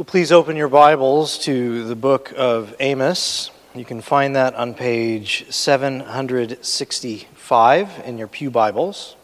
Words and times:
Well, 0.00 0.06
please 0.06 0.32
open 0.32 0.56
your 0.56 0.70
Bibles 0.70 1.36
to 1.40 1.84
the 1.84 1.94
book 1.94 2.32
of 2.34 2.74
Amos. 2.80 3.50
You 3.74 3.84
can 3.84 4.00
find 4.00 4.34
that 4.34 4.54
on 4.54 4.72
page 4.72 5.44
765 5.50 8.02
in 8.06 8.16
your 8.16 8.26
Pew 8.26 8.50
Bibles. 8.50 9.14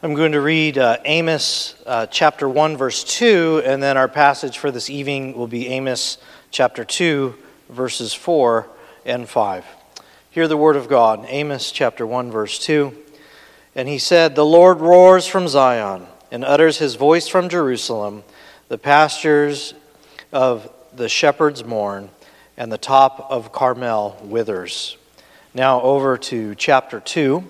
I'm 0.00 0.14
going 0.14 0.30
to 0.30 0.40
read 0.40 0.78
uh, 0.78 0.98
Amos 1.04 1.74
uh, 1.86 2.06
chapter 2.06 2.48
1, 2.48 2.76
verse 2.76 3.02
2, 3.02 3.62
and 3.64 3.82
then 3.82 3.96
our 3.96 4.06
passage 4.06 4.58
for 4.58 4.70
this 4.70 4.88
evening 4.88 5.36
will 5.36 5.48
be 5.48 5.66
Amos 5.70 6.18
chapter 6.52 6.84
2, 6.84 7.34
verses 7.68 8.14
4 8.14 8.68
and 9.04 9.28
5. 9.28 9.66
Hear 10.30 10.46
the 10.46 10.56
word 10.56 10.76
of 10.76 10.88
God. 10.88 11.24
Amos 11.26 11.72
chapter 11.72 12.06
1, 12.06 12.30
verse 12.30 12.60
2. 12.60 12.96
And 13.74 13.88
he 13.88 13.98
said, 13.98 14.36
The 14.36 14.46
Lord 14.46 14.78
roars 14.78 15.26
from 15.26 15.48
Zion 15.48 16.06
and 16.30 16.44
utters 16.44 16.78
his 16.78 16.94
voice 16.94 17.26
from 17.26 17.48
Jerusalem. 17.48 18.22
The 18.68 18.78
pastures 18.78 19.74
of 20.32 20.72
the 20.92 21.08
shepherds 21.08 21.64
mourn, 21.64 22.10
and 22.56 22.72
the 22.72 22.78
top 22.78 23.28
of 23.30 23.52
Carmel 23.52 24.18
withers. 24.24 24.96
Now 25.54 25.80
over 25.82 26.18
to 26.18 26.54
chapter 26.56 26.98
2, 26.98 27.44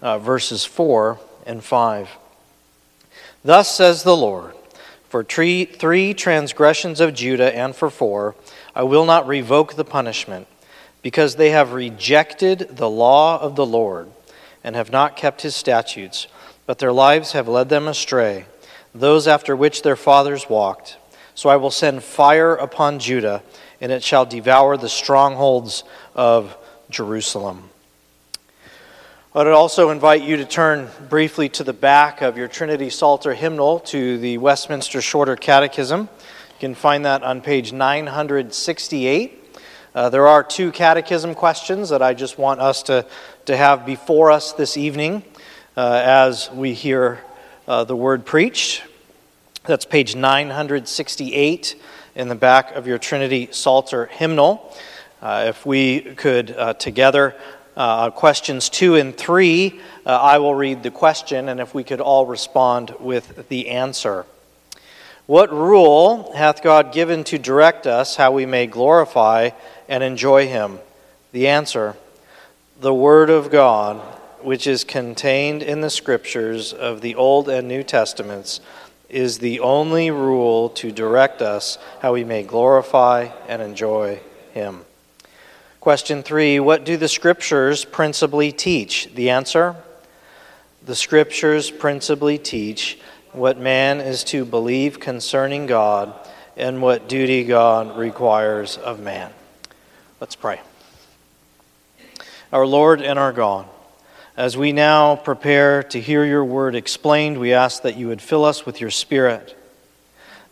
uh, 0.00 0.18
verses 0.18 0.64
4 0.64 1.18
and 1.44 1.62
5. 1.62 2.08
Thus 3.44 3.74
says 3.74 4.02
the 4.02 4.16
Lord 4.16 4.54
For 5.10 5.22
three, 5.22 5.66
three 5.66 6.14
transgressions 6.14 7.00
of 7.00 7.12
Judah 7.12 7.54
and 7.54 7.76
for 7.76 7.90
four, 7.90 8.34
I 8.74 8.82
will 8.82 9.04
not 9.04 9.28
revoke 9.28 9.74
the 9.74 9.84
punishment, 9.84 10.46
because 11.02 11.36
they 11.36 11.50
have 11.50 11.72
rejected 11.74 12.76
the 12.76 12.90
law 12.90 13.38
of 13.40 13.56
the 13.56 13.66
Lord 13.66 14.10
and 14.64 14.74
have 14.74 14.90
not 14.90 15.16
kept 15.16 15.42
his 15.42 15.54
statutes, 15.54 16.28
but 16.64 16.78
their 16.78 16.92
lives 16.92 17.32
have 17.32 17.46
led 17.46 17.68
them 17.68 17.86
astray, 17.86 18.46
those 19.00 19.28
after 19.28 19.54
which 19.54 19.82
their 19.82 19.96
fathers 19.96 20.48
walked. 20.48 20.96
So 21.34 21.48
I 21.48 21.56
will 21.56 21.70
send 21.70 22.02
fire 22.02 22.54
upon 22.54 22.98
Judah, 22.98 23.42
and 23.80 23.92
it 23.92 24.02
shall 24.02 24.24
devour 24.24 24.76
the 24.76 24.88
strongholds 24.88 25.84
of 26.14 26.56
Jerusalem. 26.88 27.70
I 29.34 29.44
would 29.44 29.48
also 29.48 29.90
invite 29.90 30.22
you 30.22 30.38
to 30.38 30.46
turn 30.46 30.88
briefly 31.10 31.50
to 31.50 31.64
the 31.64 31.74
back 31.74 32.22
of 32.22 32.38
your 32.38 32.48
Trinity 32.48 32.88
Psalter 32.88 33.34
hymnal 33.34 33.80
to 33.80 34.16
the 34.16 34.38
Westminster 34.38 35.02
Shorter 35.02 35.36
Catechism. 35.36 36.00
You 36.02 36.58
can 36.58 36.74
find 36.74 37.04
that 37.04 37.22
on 37.22 37.42
page 37.42 37.70
968. 37.70 39.60
Uh, 39.94 40.08
there 40.08 40.26
are 40.26 40.42
two 40.42 40.72
catechism 40.72 41.34
questions 41.34 41.90
that 41.90 42.00
I 42.00 42.14
just 42.14 42.38
want 42.38 42.60
us 42.60 42.82
to, 42.84 43.04
to 43.44 43.56
have 43.56 43.84
before 43.84 44.30
us 44.30 44.52
this 44.52 44.78
evening 44.78 45.22
uh, 45.76 46.00
as 46.02 46.50
we 46.50 46.72
hear 46.72 47.20
uh, 47.66 47.84
the 47.84 47.96
word 47.96 48.24
preached. 48.24 48.82
That's 49.64 49.84
page 49.84 50.14
968 50.14 51.80
in 52.14 52.28
the 52.28 52.34
back 52.34 52.72
of 52.72 52.86
your 52.86 52.98
Trinity 52.98 53.48
Psalter 53.50 54.06
hymnal. 54.06 54.74
Uh, 55.20 55.46
if 55.48 55.66
we 55.66 56.00
could 56.00 56.52
uh, 56.52 56.74
together 56.74 57.34
uh, 57.76 58.10
questions 58.10 58.68
two 58.68 58.94
and 58.94 59.16
three, 59.16 59.80
uh, 60.04 60.10
I 60.10 60.38
will 60.38 60.54
read 60.54 60.82
the 60.82 60.90
question, 60.90 61.48
and 61.48 61.58
if 61.60 61.74
we 61.74 61.82
could 61.82 62.00
all 62.00 62.26
respond 62.26 62.94
with 63.00 63.48
the 63.48 63.70
answer. 63.70 64.24
What 65.26 65.52
rule 65.52 66.32
hath 66.34 66.62
God 66.62 66.92
given 66.92 67.24
to 67.24 67.38
direct 67.38 67.86
us 67.88 68.14
how 68.14 68.30
we 68.30 68.46
may 68.46 68.68
glorify 68.68 69.50
and 69.88 70.04
enjoy 70.04 70.46
Him? 70.46 70.78
The 71.32 71.48
answer 71.48 71.96
the 72.78 72.94
Word 72.94 73.30
of 73.30 73.50
God, 73.50 74.00
which 74.46 74.68
is 74.68 74.84
contained 74.84 75.60
in 75.60 75.80
the 75.80 75.90
Scriptures 75.90 76.72
of 76.72 77.00
the 77.00 77.16
Old 77.16 77.48
and 77.48 77.66
New 77.66 77.82
Testaments, 77.82 78.60
is 79.08 79.40
the 79.40 79.58
only 79.58 80.08
rule 80.08 80.68
to 80.68 80.92
direct 80.92 81.42
us 81.42 81.78
how 82.00 82.12
we 82.12 82.22
may 82.22 82.44
glorify 82.44 83.28
and 83.48 83.60
enjoy 83.60 84.20
Him. 84.54 84.84
Question 85.80 86.22
three 86.22 86.60
What 86.60 86.84
do 86.84 86.96
the 86.96 87.08
scriptures 87.08 87.84
principally 87.84 88.52
teach? 88.52 89.12
The 89.16 89.30
answer 89.30 89.74
The 90.84 90.94
scriptures 90.94 91.68
principally 91.68 92.38
teach 92.38 93.00
what 93.32 93.58
man 93.58 94.00
is 94.00 94.22
to 94.24 94.44
believe 94.44 95.00
concerning 95.00 95.66
God 95.66 96.14
and 96.56 96.80
what 96.80 97.08
duty 97.08 97.42
God 97.42 97.98
requires 97.98 98.76
of 98.76 99.00
man. 99.00 99.32
Let's 100.20 100.36
pray. 100.36 100.60
Our 102.52 102.64
Lord 102.64 103.02
and 103.02 103.18
our 103.18 103.32
God, 103.32 103.66
as 104.36 104.56
we 104.56 104.72
now 104.72 105.16
prepare 105.16 105.82
to 105.84 106.00
hear 106.00 106.24
your 106.24 106.44
word 106.44 106.74
explained, 106.74 107.38
we 107.38 107.52
ask 107.52 107.82
that 107.82 107.96
you 107.96 108.08
would 108.08 108.22
fill 108.22 108.44
us 108.44 108.66
with 108.66 108.80
your 108.80 108.90
spirit, 108.90 109.56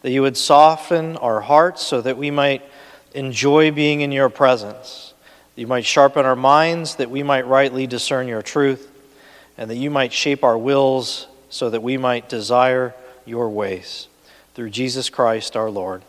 that 0.02 0.10
you 0.10 0.22
would 0.22 0.36
soften 0.36 1.16
our 1.18 1.40
hearts 1.40 1.82
so 1.82 2.00
that 2.00 2.16
we 2.16 2.30
might 2.30 2.62
enjoy 3.12 3.70
being 3.70 4.00
in 4.00 4.10
your 4.10 4.28
presence 4.28 5.14
you 5.56 5.66
might 5.66 5.84
sharpen 5.84 6.26
our 6.26 6.36
minds, 6.36 6.96
that 6.96 7.10
we 7.10 7.22
might 7.22 7.46
rightly 7.46 7.86
discern 7.86 8.26
your 8.26 8.42
truth, 8.42 8.90
and 9.56 9.70
that 9.70 9.76
you 9.76 9.90
might 9.90 10.12
shape 10.12 10.42
our 10.42 10.58
wills 10.58 11.28
so 11.48 11.70
that 11.70 11.82
we 11.82 11.96
might 11.96 12.28
desire 12.28 12.94
your 13.24 13.48
ways. 13.48 14.08
Through 14.54 14.70
Jesus 14.70 15.10
Christ 15.10 15.56
our 15.56 15.70
Lord. 15.70 16.02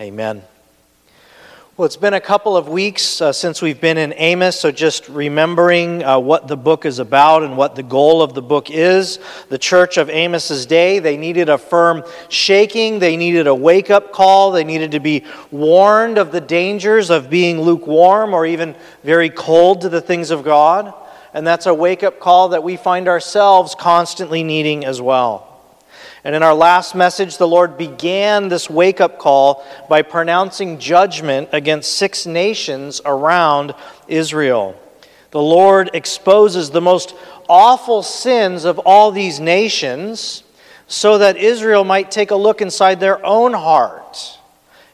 Amen. 0.00 0.42
Well, 1.74 1.86
it's 1.86 1.96
been 1.96 2.12
a 2.12 2.20
couple 2.20 2.54
of 2.54 2.68
weeks 2.68 3.22
uh, 3.22 3.32
since 3.32 3.62
we've 3.62 3.80
been 3.80 3.96
in 3.96 4.12
Amos, 4.18 4.60
so 4.60 4.70
just 4.70 5.08
remembering 5.08 6.04
uh, 6.04 6.18
what 6.18 6.46
the 6.46 6.56
book 6.56 6.84
is 6.84 6.98
about 6.98 7.44
and 7.44 7.56
what 7.56 7.76
the 7.76 7.82
goal 7.82 8.20
of 8.20 8.34
the 8.34 8.42
book 8.42 8.70
is. 8.70 9.18
The 9.48 9.56
church 9.56 9.96
of 9.96 10.10
Amos's 10.10 10.66
day, 10.66 10.98
they 10.98 11.16
needed 11.16 11.48
a 11.48 11.56
firm 11.56 12.04
shaking, 12.28 12.98
they 12.98 13.16
needed 13.16 13.46
a 13.46 13.54
wake 13.54 13.88
up 13.88 14.12
call, 14.12 14.50
they 14.50 14.64
needed 14.64 14.90
to 14.90 15.00
be 15.00 15.24
warned 15.50 16.18
of 16.18 16.30
the 16.30 16.42
dangers 16.42 17.08
of 17.08 17.30
being 17.30 17.62
lukewarm 17.62 18.34
or 18.34 18.44
even 18.44 18.76
very 19.02 19.30
cold 19.30 19.80
to 19.80 19.88
the 19.88 20.02
things 20.02 20.30
of 20.30 20.44
God. 20.44 20.92
And 21.32 21.46
that's 21.46 21.64
a 21.64 21.72
wake 21.72 22.02
up 22.02 22.20
call 22.20 22.50
that 22.50 22.62
we 22.62 22.76
find 22.76 23.08
ourselves 23.08 23.74
constantly 23.74 24.42
needing 24.42 24.84
as 24.84 25.00
well. 25.00 25.51
And 26.24 26.36
in 26.36 26.42
our 26.42 26.54
last 26.54 26.94
message, 26.94 27.36
the 27.36 27.48
Lord 27.48 27.76
began 27.76 28.48
this 28.48 28.70
wake 28.70 29.00
up 29.00 29.18
call 29.18 29.64
by 29.88 30.02
pronouncing 30.02 30.78
judgment 30.78 31.48
against 31.52 31.96
six 31.96 32.26
nations 32.26 33.00
around 33.04 33.74
Israel. 34.06 34.78
The 35.32 35.42
Lord 35.42 35.90
exposes 35.94 36.70
the 36.70 36.80
most 36.80 37.14
awful 37.48 38.02
sins 38.02 38.64
of 38.64 38.78
all 38.80 39.10
these 39.10 39.40
nations 39.40 40.44
so 40.86 41.18
that 41.18 41.36
Israel 41.36 41.84
might 41.84 42.10
take 42.10 42.30
a 42.30 42.36
look 42.36 42.60
inside 42.60 43.00
their 43.00 43.24
own 43.24 43.54
heart 43.54 44.38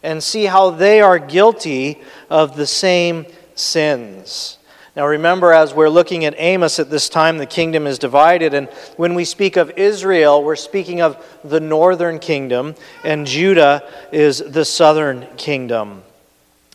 and 0.02 0.22
see 0.22 0.44
how 0.44 0.70
they 0.70 1.00
are 1.00 1.18
guilty 1.18 2.00
of 2.30 2.56
the 2.56 2.66
same 2.66 3.26
sins. 3.54 4.57
Now, 4.98 5.06
remember, 5.06 5.52
as 5.52 5.72
we're 5.72 5.90
looking 5.90 6.24
at 6.24 6.34
Amos 6.38 6.80
at 6.80 6.90
this 6.90 7.08
time, 7.08 7.38
the 7.38 7.46
kingdom 7.46 7.86
is 7.86 8.00
divided. 8.00 8.52
And 8.52 8.66
when 8.96 9.14
we 9.14 9.24
speak 9.24 9.56
of 9.56 9.70
Israel, 9.76 10.42
we're 10.42 10.56
speaking 10.56 11.02
of 11.02 11.24
the 11.44 11.60
northern 11.60 12.18
kingdom, 12.18 12.74
and 13.04 13.24
Judah 13.24 13.88
is 14.10 14.38
the 14.38 14.64
southern 14.64 15.28
kingdom. 15.36 16.02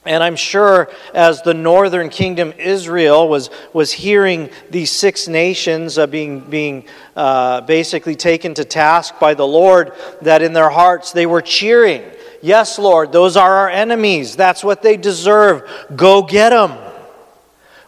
And 0.06 0.23
I'm 0.23 0.38
sure 0.38 0.89
as 1.13 1.41
the 1.41 1.53
northern 1.53 2.07
kingdom, 2.07 2.53
Israel, 2.57 3.28
was, 3.28 3.50
was 3.73 3.91
hearing 3.91 4.50
these 4.69 4.90
six 4.90 5.28
nations 5.28 5.97
uh, 5.97 6.07
being, 6.07 6.40
being 6.40 6.85
uh, 7.17 7.59
basically 7.59 8.16
taken 8.16 8.53
to 8.53 8.63
task 8.63 9.19
by 9.19 9.34
the 9.34 9.45
Lord, 9.45 9.91
that 10.22 10.41
in 10.41 10.53
their 10.53 10.69
hearts 10.69 11.11
they 11.11 11.25
were 11.25 11.41
cheering. 11.41 12.03
Yes, 12.41 12.79
Lord, 12.79 13.11
those 13.11 13.35
are 13.35 13.53
our 13.53 13.69
enemies. 13.69 14.38
That's 14.38 14.63
what 14.63 14.81
they 14.81 14.95
deserve. 14.95 15.69
Go 15.97 16.22
get 16.22 16.51
them. 16.51 16.92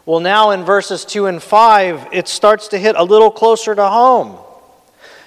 Well, 0.06 0.20
now 0.20 0.52
in 0.52 0.62
verses 0.62 1.04
2 1.04 1.26
and 1.26 1.42
5, 1.42 2.10
it 2.12 2.28
starts 2.28 2.68
to 2.68 2.78
hit 2.78 2.94
a 2.96 3.02
little 3.02 3.32
closer 3.32 3.74
to 3.74 3.88
home 3.88 4.38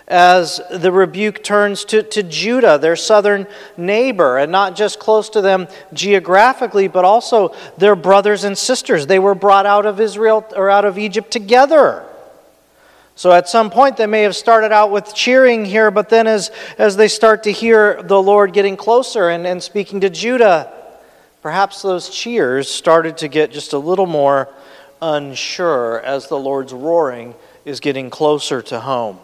as 0.08 0.62
the 0.72 0.90
rebuke 0.90 1.44
turns 1.44 1.84
to, 1.86 2.02
to 2.02 2.24
Judah, 2.24 2.78
their 2.78 2.96
southern 2.96 3.46
neighbor, 3.76 4.38
and 4.38 4.54
not 4.54 4.78
just 4.78 4.98
close 4.98 5.30
to 5.32 5.42
them 5.42 5.68
geographically, 5.92 6.88
but 6.88 7.04
also 7.04 7.54
their 7.78 7.94
brothers 7.94 8.46
and 8.46 8.58
sisters. 8.58 9.06
They 9.06 9.20
were 9.20 9.36
brought 9.36 9.66
out 9.66 9.86
of 9.86 10.00
Israel 10.00 10.46
or 10.56 10.70
out 10.70 10.86
of 10.86 10.98
Egypt 10.98 11.30
together. 11.30 12.06
So 13.16 13.34
at 13.34 13.50
some 13.50 13.70
point, 13.70 13.98
they 13.98 14.08
may 14.08 14.22
have 14.22 14.36
started 14.36 14.72
out 14.72 14.92
with 14.92 15.14
cheering 15.14 15.66
here, 15.66 15.92
but 15.92 16.08
then 16.08 16.26
as, 16.26 16.52
as 16.78 16.96
they 16.96 17.10
start 17.10 17.44
to 17.44 17.52
hear 17.52 18.02
the 18.02 18.20
Lord 18.20 18.54
getting 18.54 18.78
closer 18.78 19.28
and, 19.28 19.46
and 19.46 19.62
speaking 19.62 20.00
to 20.00 20.10
Judah, 20.10 20.72
perhaps 21.42 21.82
those 21.82 22.10
cheers 22.10 22.70
started 22.70 23.18
to 23.18 23.28
get 23.28 23.52
just 23.52 23.74
a 23.74 23.78
little 23.78 24.06
more 24.06 24.48
unsure 25.02 26.00
as 26.02 26.28
the 26.28 26.38
Lord's 26.38 26.74
roaring 26.74 27.36
is 27.66 27.80
getting 27.80 28.10
closer 28.10 28.62
to 28.64 28.80
home. 28.80 29.20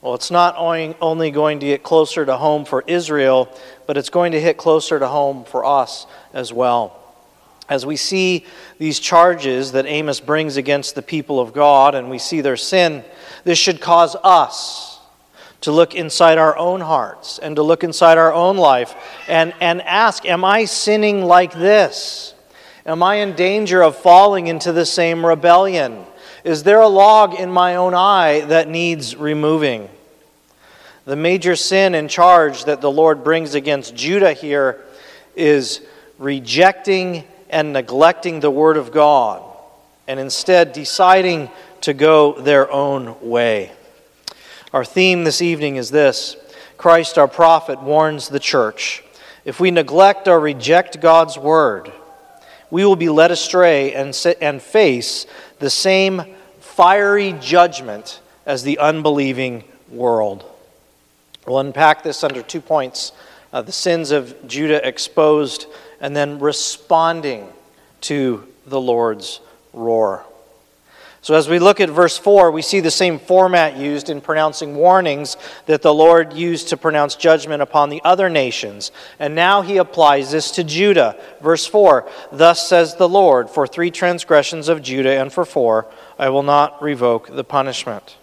Well, 0.00 0.14
it's 0.14 0.30
not 0.30 0.54
only 0.56 1.30
going 1.30 1.60
to 1.60 1.66
get 1.66 1.82
closer 1.82 2.24
to 2.24 2.36
home 2.36 2.64
for 2.64 2.84
Israel, 2.86 3.48
but 3.86 3.96
it's 3.96 4.10
going 4.10 4.32
to 4.32 4.40
hit 4.40 4.56
closer 4.56 4.98
to 4.98 5.08
home 5.08 5.44
for 5.44 5.64
us 5.64 6.06
as 6.32 6.52
well. 6.52 6.94
As 7.68 7.84
we 7.84 7.96
see 7.96 8.46
these 8.78 9.00
charges 9.00 9.72
that 9.72 9.86
Amos 9.86 10.20
brings 10.20 10.56
against 10.56 10.94
the 10.94 11.02
people 11.02 11.40
of 11.40 11.52
God 11.52 11.94
and 11.94 12.08
we 12.08 12.18
see 12.18 12.40
their 12.40 12.56
sin, 12.56 13.04
this 13.44 13.58
should 13.58 13.80
cause 13.80 14.16
us 14.22 15.00
to 15.62 15.72
look 15.72 15.94
inside 15.94 16.38
our 16.38 16.56
own 16.56 16.80
hearts 16.80 17.38
and 17.38 17.56
to 17.56 17.62
look 17.62 17.82
inside 17.82 18.16
our 18.16 18.32
own 18.32 18.56
life 18.56 18.94
and, 19.28 19.52
and 19.60 19.82
ask, 19.82 20.24
Am 20.24 20.44
I 20.44 20.64
sinning 20.64 21.24
like 21.24 21.52
this? 21.52 22.34
Am 22.88 23.02
I 23.02 23.16
in 23.16 23.34
danger 23.34 23.82
of 23.82 23.96
falling 23.96 24.46
into 24.46 24.72
the 24.72 24.86
same 24.86 25.24
rebellion? 25.24 26.06
Is 26.42 26.62
there 26.62 26.80
a 26.80 26.88
log 26.88 27.34
in 27.34 27.50
my 27.50 27.76
own 27.76 27.92
eye 27.92 28.40
that 28.46 28.66
needs 28.66 29.14
removing? 29.14 29.90
The 31.04 31.14
major 31.14 31.54
sin 31.54 31.94
and 31.94 32.08
charge 32.08 32.64
that 32.64 32.80
the 32.80 32.90
Lord 32.90 33.22
brings 33.22 33.54
against 33.54 33.94
Judah 33.94 34.32
here 34.32 34.82
is 35.36 35.82
rejecting 36.16 37.24
and 37.50 37.74
neglecting 37.74 38.40
the 38.40 38.50
Word 38.50 38.78
of 38.78 38.90
God 38.90 39.42
and 40.06 40.18
instead 40.18 40.72
deciding 40.72 41.50
to 41.82 41.92
go 41.92 42.40
their 42.40 42.72
own 42.72 43.16
way. 43.20 43.70
Our 44.72 44.86
theme 44.86 45.24
this 45.24 45.42
evening 45.42 45.76
is 45.76 45.90
this 45.90 46.36
Christ, 46.78 47.18
our 47.18 47.28
prophet, 47.28 47.82
warns 47.82 48.30
the 48.30 48.40
church. 48.40 49.04
If 49.44 49.60
we 49.60 49.70
neglect 49.70 50.26
or 50.26 50.40
reject 50.40 51.02
God's 51.02 51.36
Word, 51.36 51.92
we 52.70 52.84
will 52.84 52.96
be 52.96 53.08
led 53.08 53.30
astray 53.30 53.94
and, 53.94 54.16
and 54.40 54.62
face 54.62 55.26
the 55.58 55.70
same 55.70 56.22
fiery 56.60 57.32
judgment 57.40 58.20
as 58.46 58.62
the 58.62 58.78
unbelieving 58.78 59.64
world. 59.90 60.44
We'll 61.46 61.60
unpack 61.60 62.02
this 62.02 62.22
under 62.22 62.42
two 62.42 62.60
points 62.60 63.12
uh, 63.52 63.62
the 63.62 63.72
sins 63.72 64.10
of 64.10 64.46
Judah 64.46 64.86
exposed, 64.86 65.66
and 66.00 66.14
then 66.14 66.38
responding 66.38 67.48
to 68.02 68.46
the 68.66 68.80
Lord's 68.80 69.40
roar. 69.72 70.24
So, 71.20 71.34
as 71.34 71.48
we 71.48 71.58
look 71.58 71.80
at 71.80 71.90
verse 71.90 72.16
4, 72.16 72.52
we 72.52 72.62
see 72.62 72.78
the 72.78 72.92
same 72.92 73.18
format 73.18 73.76
used 73.76 74.08
in 74.08 74.20
pronouncing 74.20 74.76
warnings 74.76 75.36
that 75.66 75.82
the 75.82 75.92
Lord 75.92 76.32
used 76.32 76.68
to 76.68 76.76
pronounce 76.76 77.16
judgment 77.16 77.60
upon 77.60 77.90
the 77.90 78.00
other 78.04 78.28
nations. 78.28 78.92
And 79.18 79.34
now 79.34 79.62
he 79.62 79.78
applies 79.78 80.30
this 80.30 80.52
to 80.52 80.64
Judah. 80.64 81.18
Verse 81.40 81.66
4 81.66 82.08
Thus 82.30 82.68
says 82.68 82.94
the 82.94 83.08
Lord, 83.08 83.50
for 83.50 83.66
three 83.66 83.90
transgressions 83.90 84.68
of 84.68 84.80
Judah 84.80 85.20
and 85.20 85.32
for 85.32 85.44
four, 85.44 85.86
I 86.18 86.28
will 86.28 86.44
not 86.44 86.80
revoke 86.80 87.34
the 87.34 87.44
punishment. 87.44 88.16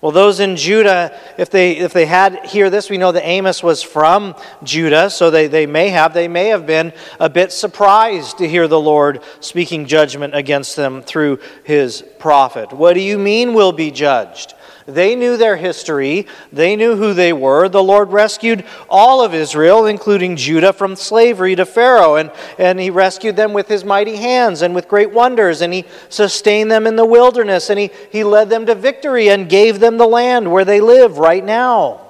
Well, 0.00 0.12
those 0.12 0.40
in 0.40 0.56
Judah, 0.56 1.18
if 1.38 1.50
they, 1.50 1.78
if 1.78 1.92
they 1.92 2.06
had 2.06 2.44
hear 2.46 2.68
this, 2.68 2.90
we 2.90 2.98
know 2.98 3.12
that 3.12 3.26
Amos 3.26 3.62
was 3.62 3.82
from 3.82 4.34
Judah, 4.62 5.08
so 5.08 5.30
they, 5.30 5.46
they 5.46 5.66
may 5.66 5.88
have, 5.88 6.12
they 6.12 6.28
may 6.28 6.48
have 6.48 6.66
been 6.66 6.92
a 7.18 7.30
bit 7.30 7.50
surprised 7.50 8.38
to 8.38 8.48
hear 8.48 8.68
the 8.68 8.80
Lord 8.80 9.22
speaking 9.40 9.86
judgment 9.86 10.34
against 10.34 10.76
them 10.76 11.02
through 11.02 11.38
his 11.64 12.02
prophet. 12.18 12.72
What 12.72 12.92
do 12.92 13.00
you 13.00 13.18
mean 13.18 13.54
we'll 13.54 13.72
be 13.72 13.90
judged? 13.90 14.54
They 14.86 15.16
knew 15.16 15.36
their 15.36 15.56
history, 15.56 16.28
they 16.52 16.76
knew 16.76 16.94
who 16.94 17.12
they 17.12 17.32
were. 17.32 17.68
The 17.68 17.82
Lord 17.82 18.12
rescued 18.12 18.64
all 18.88 19.20
of 19.20 19.34
Israel, 19.34 19.86
including 19.86 20.36
Judah, 20.36 20.72
from 20.72 20.94
slavery 20.94 21.56
to 21.56 21.66
Pharaoh, 21.66 22.14
and, 22.14 22.30
and 22.56 22.78
He 22.78 22.90
rescued 22.90 23.34
them 23.34 23.52
with 23.52 23.66
His 23.66 23.84
mighty 23.84 24.14
hands 24.14 24.62
and 24.62 24.76
with 24.76 24.86
great 24.86 25.10
wonders, 25.10 25.60
and 25.60 25.72
He 25.72 25.86
sustained 26.08 26.70
them 26.70 26.86
in 26.86 26.94
the 26.94 27.04
wilderness, 27.04 27.68
and 27.68 27.80
He, 27.80 27.90
he 28.12 28.22
led 28.22 28.48
them 28.48 28.64
to 28.66 28.76
victory 28.76 29.28
and 29.28 29.48
gave 29.48 29.80
them 29.80 29.96
the 29.96 30.06
land 30.06 30.52
where 30.52 30.64
they 30.64 30.80
live 30.80 31.18
right 31.18 31.44
now. 31.44 32.02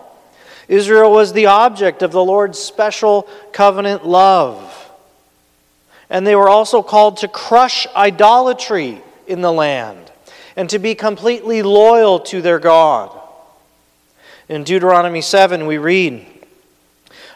Israel 0.68 1.10
was 1.10 1.32
the 1.32 1.46
object 1.46 2.02
of 2.02 2.12
the 2.12 2.24
Lord's 2.24 2.58
special 2.58 3.26
covenant 3.52 4.04
love. 4.04 4.90
And 6.10 6.26
they 6.26 6.36
were 6.36 6.48
also 6.48 6.82
called 6.82 7.18
to 7.18 7.28
crush 7.28 7.86
idolatry 7.96 9.00
in 9.26 9.40
the 9.40 9.52
land 9.52 10.06
and 10.56 10.70
to 10.70 10.78
be 10.78 10.94
completely 10.94 11.62
loyal 11.62 12.18
to 12.20 12.40
their 12.40 12.58
God. 12.58 13.16
In 14.48 14.64
Deuteronomy 14.64 15.20
7, 15.20 15.66
we 15.66 15.76
read 15.78 16.24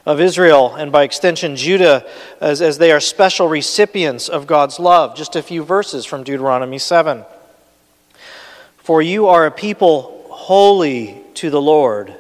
of 0.07 0.21
Israel 0.21 0.75
and 0.75 0.91
by 0.91 1.03
extension 1.03 1.57
Judah 1.57 2.07
as, 2.41 2.63
as 2.63 2.79
they 2.79 2.91
are 2.91 3.01
special 3.01 3.49
recipients 3.49 4.29
of 4.29 4.47
God's 4.47 4.81
love. 4.81 5.15
Just 5.15 5.37
a 5.37 5.43
few 5.43 5.63
verses 5.63 6.07
from 6.07 6.25
Deuteronomy 6.25 6.79
7. 6.79 7.25
For 8.79 9.03
you 9.03 9.27
are 9.29 9.47
a 9.47 9.51
people 9.51 10.27
holy 10.31 11.21
to 11.35 11.51
the 11.51 11.61
Lord. 11.61 12.15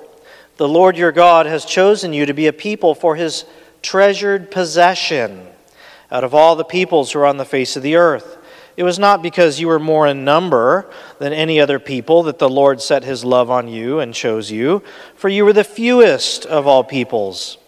The 0.58 0.68
Lord 0.68 0.98
your 0.98 1.12
God 1.12 1.46
has 1.46 1.64
chosen 1.64 2.12
you 2.12 2.26
to 2.26 2.34
be 2.34 2.46
a 2.46 2.52
people 2.52 2.94
for 2.94 3.16
his 3.16 3.46
treasured 3.80 4.50
possession 4.50 5.46
out 6.10 6.24
of 6.24 6.34
all 6.34 6.56
the 6.56 6.64
peoples 6.64 7.12
who 7.12 7.20
are 7.20 7.26
on 7.26 7.38
the 7.38 7.44
face 7.44 7.76
of 7.76 7.82
the 7.82 7.96
earth. 7.96 8.36
It 8.76 8.82
was 8.82 8.98
not 8.98 9.22
because 9.22 9.60
you 9.60 9.68
were 9.68 9.78
more 9.78 10.06
in 10.06 10.24
number 10.24 10.90
than 11.18 11.32
any 11.32 11.60
other 11.60 11.78
people 11.78 12.22
that 12.24 12.38
the 12.38 12.48
Lord 12.48 12.80
set 12.80 13.04
his 13.04 13.24
love 13.24 13.50
on 13.50 13.68
you 13.68 14.00
and 14.00 14.14
chose 14.14 14.50
you, 14.50 14.82
for 15.14 15.28
you 15.28 15.44
were 15.44 15.52
the 15.52 15.64
fewest 15.64 16.46
of 16.46 16.66
all 16.66 16.84
peoples. 16.84 17.58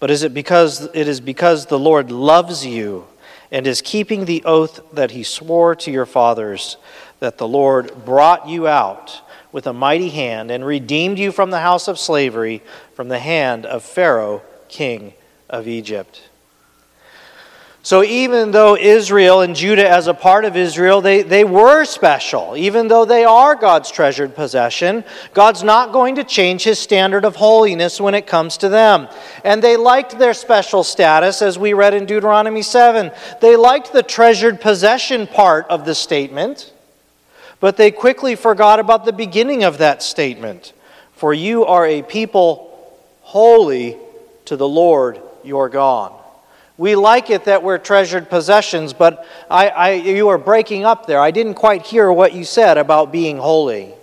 But 0.00 0.10
is 0.10 0.22
it 0.22 0.34
because 0.34 0.88
it 0.94 1.08
is 1.08 1.20
because 1.20 1.66
the 1.66 1.78
Lord 1.78 2.10
loves 2.10 2.64
you 2.66 3.06
and 3.50 3.66
is 3.66 3.80
keeping 3.80 4.24
the 4.24 4.42
oath 4.44 4.80
that 4.92 5.12
he 5.12 5.22
swore 5.22 5.74
to 5.76 5.90
your 5.90 6.06
fathers 6.06 6.76
that 7.20 7.38
the 7.38 7.48
Lord 7.48 8.04
brought 8.04 8.48
you 8.48 8.66
out 8.66 9.22
with 9.52 9.66
a 9.66 9.72
mighty 9.72 10.10
hand 10.10 10.50
and 10.50 10.66
redeemed 10.66 11.18
you 11.18 11.30
from 11.30 11.50
the 11.50 11.60
house 11.60 11.86
of 11.88 11.98
slavery 11.98 12.60
from 12.94 13.08
the 13.08 13.20
hand 13.20 13.64
of 13.64 13.84
Pharaoh, 13.84 14.42
king 14.68 15.14
of 15.48 15.68
Egypt. 15.68 16.28
So, 17.84 18.02
even 18.02 18.50
though 18.50 18.78
Israel 18.78 19.42
and 19.42 19.54
Judah, 19.54 19.86
as 19.86 20.06
a 20.06 20.14
part 20.14 20.46
of 20.46 20.56
Israel, 20.56 21.02
they, 21.02 21.20
they 21.20 21.44
were 21.44 21.84
special, 21.84 22.56
even 22.56 22.88
though 22.88 23.04
they 23.04 23.26
are 23.26 23.54
God's 23.54 23.90
treasured 23.90 24.34
possession, 24.34 25.04
God's 25.34 25.62
not 25.62 25.92
going 25.92 26.14
to 26.14 26.24
change 26.24 26.64
his 26.64 26.78
standard 26.78 27.26
of 27.26 27.36
holiness 27.36 28.00
when 28.00 28.14
it 28.14 28.26
comes 28.26 28.56
to 28.56 28.70
them. 28.70 29.06
And 29.44 29.62
they 29.62 29.76
liked 29.76 30.18
their 30.18 30.32
special 30.32 30.82
status, 30.82 31.42
as 31.42 31.58
we 31.58 31.74
read 31.74 31.92
in 31.92 32.06
Deuteronomy 32.06 32.62
7. 32.62 33.12
They 33.42 33.54
liked 33.54 33.92
the 33.92 34.02
treasured 34.02 34.62
possession 34.62 35.26
part 35.26 35.66
of 35.68 35.84
the 35.84 35.94
statement, 35.94 36.72
but 37.60 37.76
they 37.76 37.90
quickly 37.90 38.34
forgot 38.34 38.80
about 38.80 39.04
the 39.04 39.12
beginning 39.12 39.62
of 39.62 39.76
that 39.76 40.02
statement. 40.02 40.72
For 41.12 41.34
you 41.34 41.66
are 41.66 41.84
a 41.84 42.00
people 42.00 42.98
holy 43.20 43.98
to 44.46 44.56
the 44.56 44.66
Lord 44.66 45.20
your 45.42 45.68
God. 45.68 46.23
We 46.76 46.96
like 46.96 47.30
it 47.30 47.44
that 47.44 47.62
we're 47.62 47.78
treasured 47.78 48.28
possessions, 48.28 48.92
but 48.92 49.26
I, 49.48 49.68
I, 49.68 49.92
you 49.92 50.28
are 50.28 50.38
breaking 50.38 50.84
up 50.84 51.06
there. 51.06 51.20
I 51.20 51.30
didn't 51.30 51.54
quite 51.54 51.82
hear 51.86 52.12
what 52.12 52.34
you 52.34 52.44
said 52.44 52.78
about 52.78 53.12
being 53.12 53.38
holy. 53.38 53.94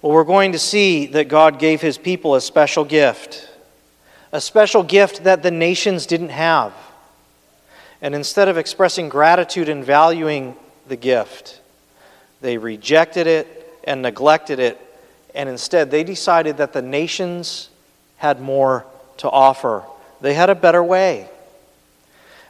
Well, 0.00 0.12
we're 0.12 0.24
going 0.24 0.52
to 0.52 0.58
see 0.58 1.06
that 1.08 1.28
God 1.28 1.58
gave 1.58 1.82
his 1.82 1.98
people 1.98 2.34
a 2.34 2.40
special 2.40 2.84
gift, 2.84 3.50
a 4.32 4.40
special 4.40 4.82
gift 4.82 5.24
that 5.24 5.42
the 5.42 5.50
nations 5.50 6.06
didn't 6.06 6.30
have. 6.30 6.72
And 8.00 8.14
instead 8.14 8.48
of 8.48 8.56
expressing 8.56 9.08
gratitude 9.08 9.68
and 9.68 9.84
valuing 9.84 10.54
the 10.86 10.96
gift, 10.96 11.60
they 12.40 12.56
rejected 12.56 13.26
it 13.26 13.80
and 13.84 14.00
neglected 14.00 14.60
it, 14.60 14.80
and 15.34 15.48
instead 15.48 15.90
they 15.90 16.04
decided 16.04 16.56
that 16.58 16.72
the 16.72 16.82
nations 16.82 17.68
had 18.16 18.40
more 18.40 18.86
to 19.18 19.28
offer. 19.28 19.82
They 20.20 20.34
had 20.34 20.50
a 20.50 20.54
better 20.54 20.82
way. 20.82 21.28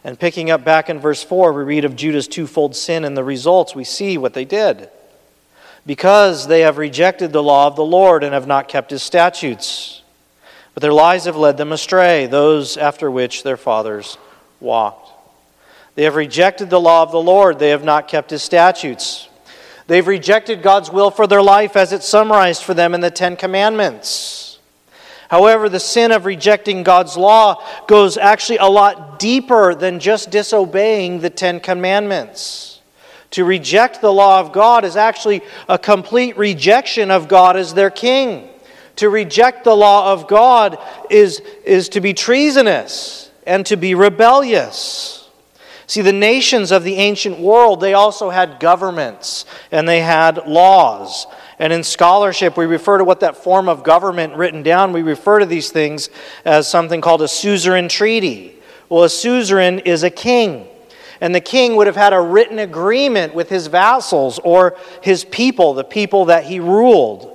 And 0.04 0.18
picking 0.18 0.50
up 0.50 0.64
back 0.64 0.88
in 0.88 1.00
verse 1.00 1.22
4, 1.22 1.52
we 1.52 1.64
read 1.64 1.84
of 1.84 1.96
Judah's 1.96 2.28
twofold 2.28 2.76
sin 2.76 3.04
and 3.04 3.16
the 3.16 3.24
results. 3.24 3.74
We 3.74 3.84
see 3.84 4.16
what 4.16 4.34
they 4.34 4.44
did. 4.44 4.88
Because 5.84 6.46
they 6.46 6.60
have 6.60 6.78
rejected 6.78 7.32
the 7.32 7.42
law 7.42 7.66
of 7.66 7.76
the 7.76 7.84
Lord 7.84 8.22
and 8.22 8.32
have 8.32 8.46
not 8.46 8.68
kept 8.68 8.90
his 8.90 9.02
statutes. 9.02 10.02
But 10.74 10.82
their 10.82 10.92
lies 10.92 11.24
have 11.24 11.36
led 11.36 11.56
them 11.56 11.72
astray, 11.72 12.26
those 12.26 12.76
after 12.76 13.10
which 13.10 13.42
their 13.42 13.56
fathers 13.56 14.16
walked. 14.60 15.10
They 15.94 16.04
have 16.04 16.14
rejected 16.14 16.70
the 16.70 16.80
law 16.80 17.02
of 17.02 17.10
the 17.10 17.20
Lord, 17.20 17.58
they 17.58 17.70
have 17.70 17.82
not 17.82 18.06
kept 18.06 18.30
his 18.30 18.44
statutes. 18.44 19.28
They've 19.88 20.06
rejected 20.06 20.62
God's 20.62 20.90
will 20.92 21.10
for 21.10 21.26
their 21.26 21.42
life 21.42 21.74
as 21.74 21.92
it's 21.92 22.06
summarized 22.06 22.62
for 22.62 22.74
them 22.74 22.94
in 22.94 23.00
the 23.00 23.10
Ten 23.10 23.34
Commandments. 23.34 24.47
However, 25.28 25.68
the 25.68 25.80
sin 25.80 26.10
of 26.10 26.24
rejecting 26.24 26.82
God's 26.82 27.16
law 27.16 27.62
goes 27.86 28.16
actually 28.16 28.58
a 28.58 28.66
lot 28.66 29.18
deeper 29.18 29.74
than 29.74 30.00
just 30.00 30.30
disobeying 30.30 31.20
the 31.20 31.30
Ten 31.30 31.60
Commandments. 31.60 32.80
To 33.32 33.44
reject 33.44 34.00
the 34.00 34.12
law 34.12 34.40
of 34.40 34.52
God 34.52 34.84
is 34.84 34.96
actually 34.96 35.42
a 35.68 35.78
complete 35.78 36.38
rejection 36.38 37.10
of 37.10 37.28
God 37.28 37.56
as 37.56 37.74
their 37.74 37.90
king. 37.90 38.48
To 38.96 39.10
reject 39.10 39.64
the 39.64 39.76
law 39.76 40.12
of 40.12 40.26
God 40.28 40.78
is, 41.10 41.40
is 41.64 41.90
to 41.90 42.00
be 42.00 42.14
treasonous 42.14 43.30
and 43.46 43.64
to 43.66 43.76
be 43.76 43.94
rebellious. 43.94 45.28
See, 45.86 46.00
the 46.00 46.12
nations 46.12 46.72
of 46.72 46.84
the 46.84 46.96
ancient 46.96 47.38
world, 47.38 47.80
they 47.80 47.94
also 47.94 48.30
had 48.30 48.60
governments 48.60 49.44
and 49.70 49.86
they 49.86 50.00
had 50.00 50.46
laws. 50.46 51.26
And 51.58 51.72
in 51.72 51.82
scholarship, 51.82 52.56
we 52.56 52.66
refer 52.66 52.98
to 52.98 53.04
what 53.04 53.20
that 53.20 53.36
form 53.36 53.68
of 53.68 53.82
government 53.82 54.34
written 54.36 54.62
down, 54.62 54.92
we 54.92 55.02
refer 55.02 55.40
to 55.40 55.46
these 55.46 55.70
things 55.70 56.08
as 56.44 56.68
something 56.68 57.00
called 57.00 57.22
a 57.22 57.28
suzerain 57.28 57.88
treaty. 57.88 58.56
Well, 58.88 59.04
a 59.04 59.08
suzerain 59.08 59.80
is 59.80 60.02
a 60.02 60.10
king. 60.10 60.66
And 61.20 61.34
the 61.34 61.40
king 61.40 61.74
would 61.76 61.88
have 61.88 61.96
had 61.96 62.12
a 62.12 62.20
written 62.20 62.60
agreement 62.60 63.34
with 63.34 63.48
his 63.48 63.66
vassals 63.66 64.38
or 64.38 64.76
his 65.02 65.24
people, 65.24 65.74
the 65.74 65.84
people 65.84 66.26
that 66.26 66.44
he 66.44 66.60
ruled. 66.60 67.34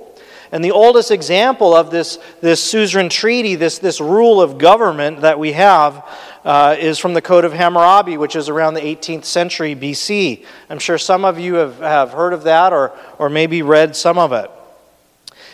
And 0.50 0.64
the 0.64 0.70
oldest 0.70 1.10
example 1.10 1.74
of 1.74 1.90
this, 1.90 2.18
this 2.40 2.62
suzerain 2.62 3.10
treaty, 3.10 3.56
this, 3.56 3.78
this 3.78 4.00
rule 4.00 4.40
of 4.40 4.56
government 4.56 5.20
that 5.22 5.38
we 5.38 5.52
have, 5.52 6.02
uh, 6.44 6.76
is 6.78 6.98
from 6.98 7.14
the 7.14 7.22
Code 7.22 7.44
of 7.44 7.52
Hammurabi, 7.52 8.16
which 8.16 8.36
is 8.36 8.48
around 8.48 8.74
the 8.74 8.80
18th 8.80 9.24
century 9.24 9.74
BC. 9.74 10.44
I'm 10.68 10.78
sure 10.78 10.98
some 10.98 11.24
of 11.24 11.38
you 11.38 11.54
have, 11.54 11.78
have 11.78 12.10
heard 12.12 12.32
of 12.32 12.44
that 12.44 12.72
or, 12.72 12.92
or 13.18 13.28
maybe 13.28 13.62
read 13.62 13.96
some 13.96 14.18
of 14.18 14.32
it. 14.32 14.50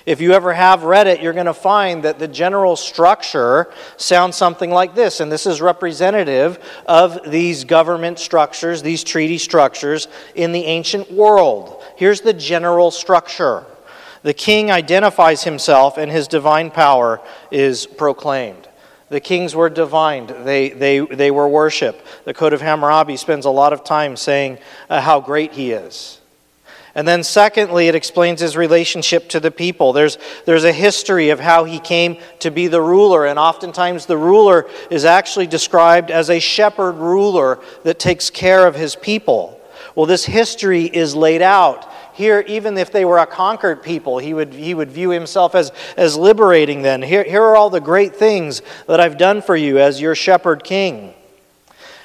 If 0.06 0.20
you 0.20 0.32
ever 0.32 0.52
have 0.54 0.84
read 0.84 1.06
it, 1.06 1.20
you're 1.20 1.34
going 1.34 1.46
to 1.46 1.54
find 1.54 2.02
that 2.04 2.18
the 2.18 2.26
general 2.26 2.74
structure 2.74 3.72
sounds 3.96 4.34
something 4.34 4.70
like 4.70 4.94
this. 4.94 5.20
And 5.20 5.30
this 5.30 5.46
is 5.46 5.60
representative 5.60 6.58
of 6.86 7.30
these 7.30 7.64
government 7.64 8.18
structures, 8.18 8.82
these 8.82 9.04
treaty 9.04 9.38
structures 9.38 10.08
in 10.34 10.52
the 10.52 10.64
ancient 10.64 11.12
world. 11.12 11.82
Here's 11.96 12.22
the 12.22 12.32
general 12.32 12.90
structure 12.90 13.64
the 14.22 14.34
king 14.34 14.70
identifies 14.70 15.44
himself, 15.44 15.96
and 15.96 16.10
his 16.10 16.28
divine 16.28 16.70
power 16.70 17.22
is 17.50 17.86
proclaimed. 17.86 18.68
The 19.10 19.20
kings 19.20 19.56
were 19.56 19.68
divined, 19.68 20.30
they, 20.44 20.70
they, 20.70 21.00
they 21.00 21.30
were 21.32 21.48
worshiped. 21.48 22.00
The 22.24 22.32
Code 22.32 22.52
of 22.52 22.60
Hammurabi 22.60 23.16
spends 23.16 23.44
a 23.44 23.50
lot 23.50 23.72
of 23.72 23.84
time 23.84 24.16
saying 24.16 24.58
uh, 24.88 25.00
how 25.00 25.20
great 25.20 25.52
he 25.52 25.72
is. 25.72 26.20
And 26.94 27.06
then, 27.06 27.22
secondly, 27.22 27.88
it 27.88 27.94
explains 27.94 28.40
his 28.40 28.56
relationship 28.56 29.28
to 29.30 29.40
the 29.40 29.50
people. 29.50 29.92
There's, 29.92 30.18
there's 30.44 30.64
a 30.64 30.72
history 30.72 31.30
of 31.30 31.38
how 31.38 31.64
he 31.64 31.78
came 31.78 32.18
to 32.40 32.50
be 32.50 32.66
the 32.66 32.80
ruler, 32.80 33.26
and 33.26 33.38
oftentimes 33.38 34.06
the 34.06 34.16
ruler 34.16 34.68
is 34.90 35.04
actually 35.04 35.46
described 35.46 36.10
as 36.10 36.30
a 36.30 36.40
shepherd 36.40 36.94
ruler 36.94 37.60
that 37.84 37.98
takes 37.98 38.30
care 38.30 38.66
of 38.66 38.74
his 38.74 38.96
people. 38.96 39.60
Well, 39.94 40.06
this 40.06 40.24
history 40.24 40.84
is 40.84 41.14
laid 41.14 41.42
out. 41.42 41.88
Here, 42.20 42.44
even 42.46 42.76
if 42.76 42.92
they 42.92 43.06
were 43.06 43.16
a 43.16 43.24
conquered 43.24 43.82
people, 43.82 44.18
he 44.18 44.34
would, 44.34 44.52
he 44.52 44.74
would 44.74 44.90
view 44.90 45.08
himself 45.08 45.54
as, 45.54 45.72
as 45.96 46.18
liberating 46.18 46.82
them. 46.82 47.00
Here, 47.00 47.24
here 47.24 47.42
are 47.42 47.56
all 47.56 47.70
the 47.70 47.80
great 47.80 48.14
things 48.14 48.60
that 48.86 49.00
I've 49.00 49.16
done 49.16 49.40
for 49.40 49.56
you 49.56 49.78
as 49.78 50.02
your 50.02 50.14
shepherd 50.14 50.62
king. 50.62 51.14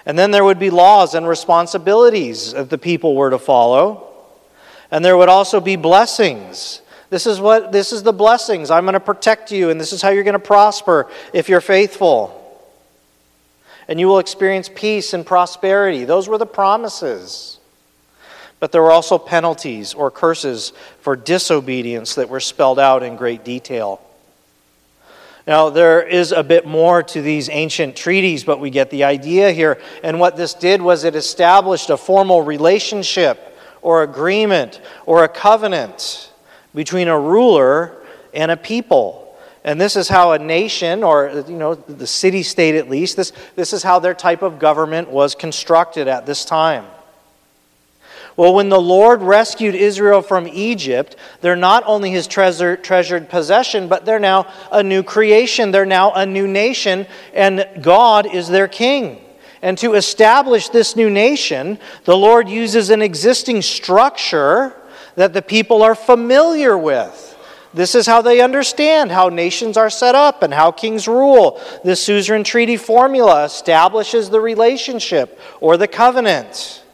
And 0.05 0.17
then 0.17 0.31
there 0.31 0.45
would 0.45 0.57
be 0.57 0.69
laws 0.69 1.15
and 1.15 1.27
responsibilities 1.27 2.53
that 2.53 2.69
the 2.69 2.77
people 2.77 3.13
were 3.13 3.29
to 3.29 3.38
follow. 3.38 4.07
And 4.89 5.03
there 5.03 5.17
would 5.17 5.27
also 5.27 5.60
be 5.60 5.75
blessings. 5.75 6.81
This 7.10 7.27
is 7.27 7.41
what 7.41 7.74
this 7.74 7.91
is 7.91 8.01
the 8.01 8.13
blessings. 8.13 8.72
I'm 8.72 8.86
going 8.86 8.93
to 8.93 9.01
protect 9.01 9.51
you 9.51 9.69
and 9.69 9.81
this 9.81 9.91
is 9.91 10.01
how 10.01 10.12
you're 10.12 10.24
going 10.24 10.31
to 10.31 10.39
prosper 10.39 11.12
if 11.34 11.50
you're 11.50 11.60
faithful. 11.60 12.41
And 13.89 14.00
you 14.00 14.07
will 14.07 14.19
experience 14.19 14.69
peace 14.74 15.13
and 15.13 15.25
prosperity. 15.25 16.05
Those 16.05 16.29
were 16.29 16.38
the 16.38 16.45
promises. 16.45 17.54
But 18.59 18.71
there 18.71 18.81
were 18.81 18.91
also 18.91 19.17
penalties 19.17 19.93
or 19.93 20.09
curses 20.09 20.74
for 21.01 21.15
disobedience 21.15 22.15
that 22.15 22.29
were 22.29 22.39
spelled 22.39 22.79
out 22.79 23.03
in 23.03 23.15
great 23.15 23.43
detail. 23.43 24.01
Now, 25.47 25.69
there 25.69 26.01
is 26.01 26.31
a 26.31 26.43
bit 26.43 26.65
more 26.65 27.03
to 27.03 27.21
these 27.21 27.50
ancient 27.50 27.95
treaties, 27.95 28.43
but 28.43 28.59
we 28.59 28.71
get 28.71 28.89
the 28.89 29.03
idea 29.03 29.51
here. 29.51 29.79
And 30.01 30.19
what 30.19 30.38
this 30.38 30.55
did 30.55 30.81
was 30.81 31.03
it 31.03 31.15
established 31.15 31.91
a 31.91 31.97
formal 31.97 32.41
relationship 32.41 33.55
or 33.83 34.01
agreement 34.01 34.81
or 35.05 35.24
a 35.24 35.27
covenant 35.27 36.31
between 36.74 37.07
a 37.07 37.19
ruler 37.19 37.95
and 38.33 38.50
a 38.50 38.57
people. 38.57 39.38
And 39.63 39.79
this 39.79 39.95
is 39.95 40.07
how 40.07 40.31
a 40.31 40.39
nation, 40.39 41.03
or 41.03 41.43
you 41.47 41.57
know, 41.57 41.75
the 41.75 42.07
city 42.07 42.41
state 42.41 42.75
at 42.75 42.89
least, 42.89 43.15
this, 43.15 43.31
this 43.55 43.74
is 43.74 43.83
how 43.83 44.00
their 44.00 44.13
type 44.15 44.41
of 44.41 44.57
government 44.57 45.09
was 45.09 45.35
constructed 45.35 46.07
at 46.07 46.25
this 46.25 46.43
time. 46.43 46.85
Well, 48.37 48.53
when 48.53 48.67
the 48.67 48.81
Lord 48.81 49.21
rescued 49.21 49.75
Israel 49.75 50.21
from 50.21 50.47
Egypt, 50.47 51.15
they're 51.39 51.55
not 51.55 51.83
only 51.85 52.11
his 52.11 52.27
treasure, 52.27 52.75
treasured 52.75 53.29
possession, 53.29 53.87
but 53.87 54.05
they're 54.05 54.19
now 54.19 54.51
a 54.71 54.83
new 54.83 55.03
creation. 55.03 55.71
They're 55.71 55.85
now 55.85 56.11
a 56.11 56.25
new 56.25 56.45
nation, 56.45 57.07
and 57.33 57.65
God 57.81 58.25
is 58.33 58.49
their 58.49 58.67
king. 58.67 59.21
And 59.61 59.77
to 59.77 59.93
establish 59.93 60.69
this 60.69 60.97
new 60.97 61.09
nation, 61.09 61.79
the 62.03 62.17
Lord 62.17 62.49
uses 62.49 62.89
an 62.89 63.01
existing 63.01 63.61
structure 63.61 64.73
that 65.15 65.33
the 65.33 65.41
people 65.41 65.81
are 65.81 65.95
familiar 65.95 66.77
with. 66.77 67.37
This 67.73 67.95
is 67.95 68.05
how 68.05 68.21
they 68.21 68.41
understand 68.41 69.11
how 69.11 69.29
nations 69.29 69.75
are 69.75 69.89
set 69.89 70.13
up 70.13 70.43
and 70.43 70.53
how 70.53 70.71
kings 70.71 71.07
rule. 71.07 71.61
The 71.83 71.95
suzerain 71.95 72.43
treaty 72.43 72.77
formula 72.77 73.45
establishes 73.45 74.29
the 74.29 74.39
relationship 74.39 75.39
or 75.59 75.77
the 75.77 75.87
covenant. 75.87 76.84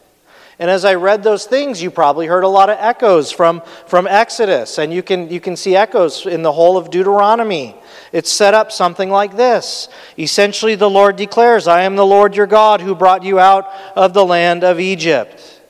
And 0.62 0.70
as 0.70 0.86
I 0.86 0.94
read 0.94 1.24
those 1.24 1.48
things, 1.48 1.82
you 1.82 1.90
probably 1.90 2.28
heard 2.28 2.44
a 2.44 2.48
lot 2.48 2.70
of 2.70 2.78
echoes 2.80 3.32
from, 3.32 3.64
from 3.88 4.06
Exodus, 4.06 4.78
and 4.78 4.94
you 4.94 5.02
can, 5.02 5.28
you 5.28 5.40
can 5.40 5.56
see 5.56 5.76
echoes 5.76 6.28
in 6.28 6.44
the 6.44 6.52
whole 6.52 6.78
of 6.78 6.92
Deuteronomy. 6.92 7.74
It's 8.12 8.30
set 8.30 8.54
up 8.54 8.72
something 8.72 9.10
like 9.10 9.36
this. 9.36 9.90
Essentially, 10.20 10.76
the 10.76 10.88
Lord 10.88 11.16
declares, 11.16 11.68
I 11.68 11.82
am 11.82 11.96
the 11.96 12.06
Lord 12.06 12.36
your 12.36 12.46
God 12.46 12.80
who 12.80 12.94
brought 12.94 13.24
you 13.24 13.40
out 13.40 13.74
of 13.96 14.14
the 14.14 14.24
land 14.24 14.64
of 14.64 14.80
Egypt. 14.80 15.62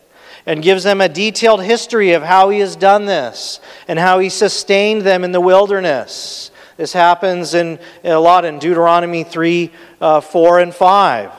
And 0.45 0.61
gives 0.61 0.83
them 0.83 0.99
a 0.99 1.07
detailed 1.07 1.63
history 1.63 2.11
of 2.11 2.23
how 2.23 2.49
he 2.49 2.59
has 2.59 2.75
done 2.75 3.05
this 3.05 3.61
and 3.87 3.97
how 3.97 4.19
he 4.19 4.27
sustained 4.27 5.03
them 5.03 5.23
in 5.23 5.31
the 5.31 5.39
wilderness. 5.39 6.51
This 6.75 6.91
happens 6.91 7.53
in, 7.53 7.79
a 8.03 8.15
lot 8.15 8.43
in 8.43 8.59
Deuteronomy 8.59 9.23
3, 9.23 9.71
uh, 10.01 10.19
4, 10.19 10.59
and 10.59 10.75
5. 10.75 11.31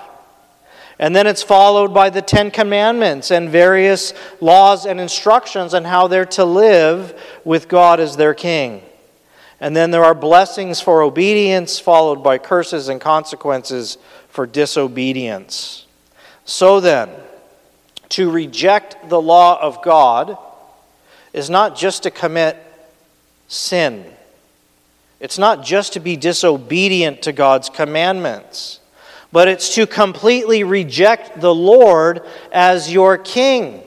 And 0.98 1.16
then 1.16 1.26
it's 1.26 1.42
followed 1.42 1.94
by 1.94 2.10
the 2.10 2.22
Ten 2.22 2.50
Commandments 2.50 3.30
and 3.30 3.48
various 3.48 4.12
laws 4.40 4.86
and 4.86 5.00
instructions 5.00 5.74
on 5.74 5.84
how 5.84 6.06
they're 6.06 6.26
to 6.26 6.44
live 6.44 7.20
with 7.44 7.68
God 7.68 7.98
as 7.98 8.16
their 8.16 8.34
king. 8.34 8.82
And 9.60 9.76
then 9.76 9.90
there 9.90 10.04
are 10.04 10.14
blessings 10.14 10.80
for 10.80 11.02
obedience, 11.02 11.78
followed 11.78 12.22
by 12.22 12.38
curses 12.38 12.88
and 12.88 13.00
consequences 13.00 13.96
for 14.28 14.46
disobedience. 14.46 15.86
So 16.44 16.80
then, 16.80 17.10
to 18.10 18.30
reject 18.30 19.08
the 19.08 19.20
law 19.20 19.60
of 19.60 19.82
God 19.82 20.36
is 21.32 21.48
not 21.48 21.76
just 21.76 22.02
to 22.02 22.10
commit 22.10 22.56
sin, 23.48 24.04
it's 25.20 25.38
not 25.38 25.64
just 25.64 25.92
to 25.94 26.00
be 26.00 26.16
disobedient 26.16 27.22
to 27.22 27.32
God's 27.32 27.68
commandments 27.68 28.80
but 29.32 29.48
it's 29.48 29.74
to 29.74 29.86
completely 29.86 30.62
reject 30.62 31.40
the 31.40 31.54
Lord 31.54 32.22
as 32.52 32.92
your 32.92 33.16
king. 33.16 33.82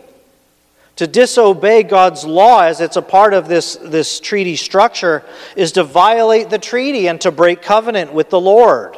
To 0.98 1.08
disobey 1.08 1.84
God's 1.84 2.26
law 2.26 2.62
as 2.62 2.82
it's 2.82 2.96
a 2.96 3.02
part 3.02 3.34
of 3.34 3.48
this, 3.48 3.76
this 3.76 4.20
treaty 4.20 4.56
structure 4.56 5.24
is 5.56 5.74
to 5.74 5.84
violate 5.84 6.50
the 6.50 6.58
treaty 6.58 7.08
and 7.08 7.20
to 7.22 7.32
break 7.32 7.62
covenant 7.62 8.14
with 8.14 8.30
the 8.30 8.40
Lord. 8.40 8.98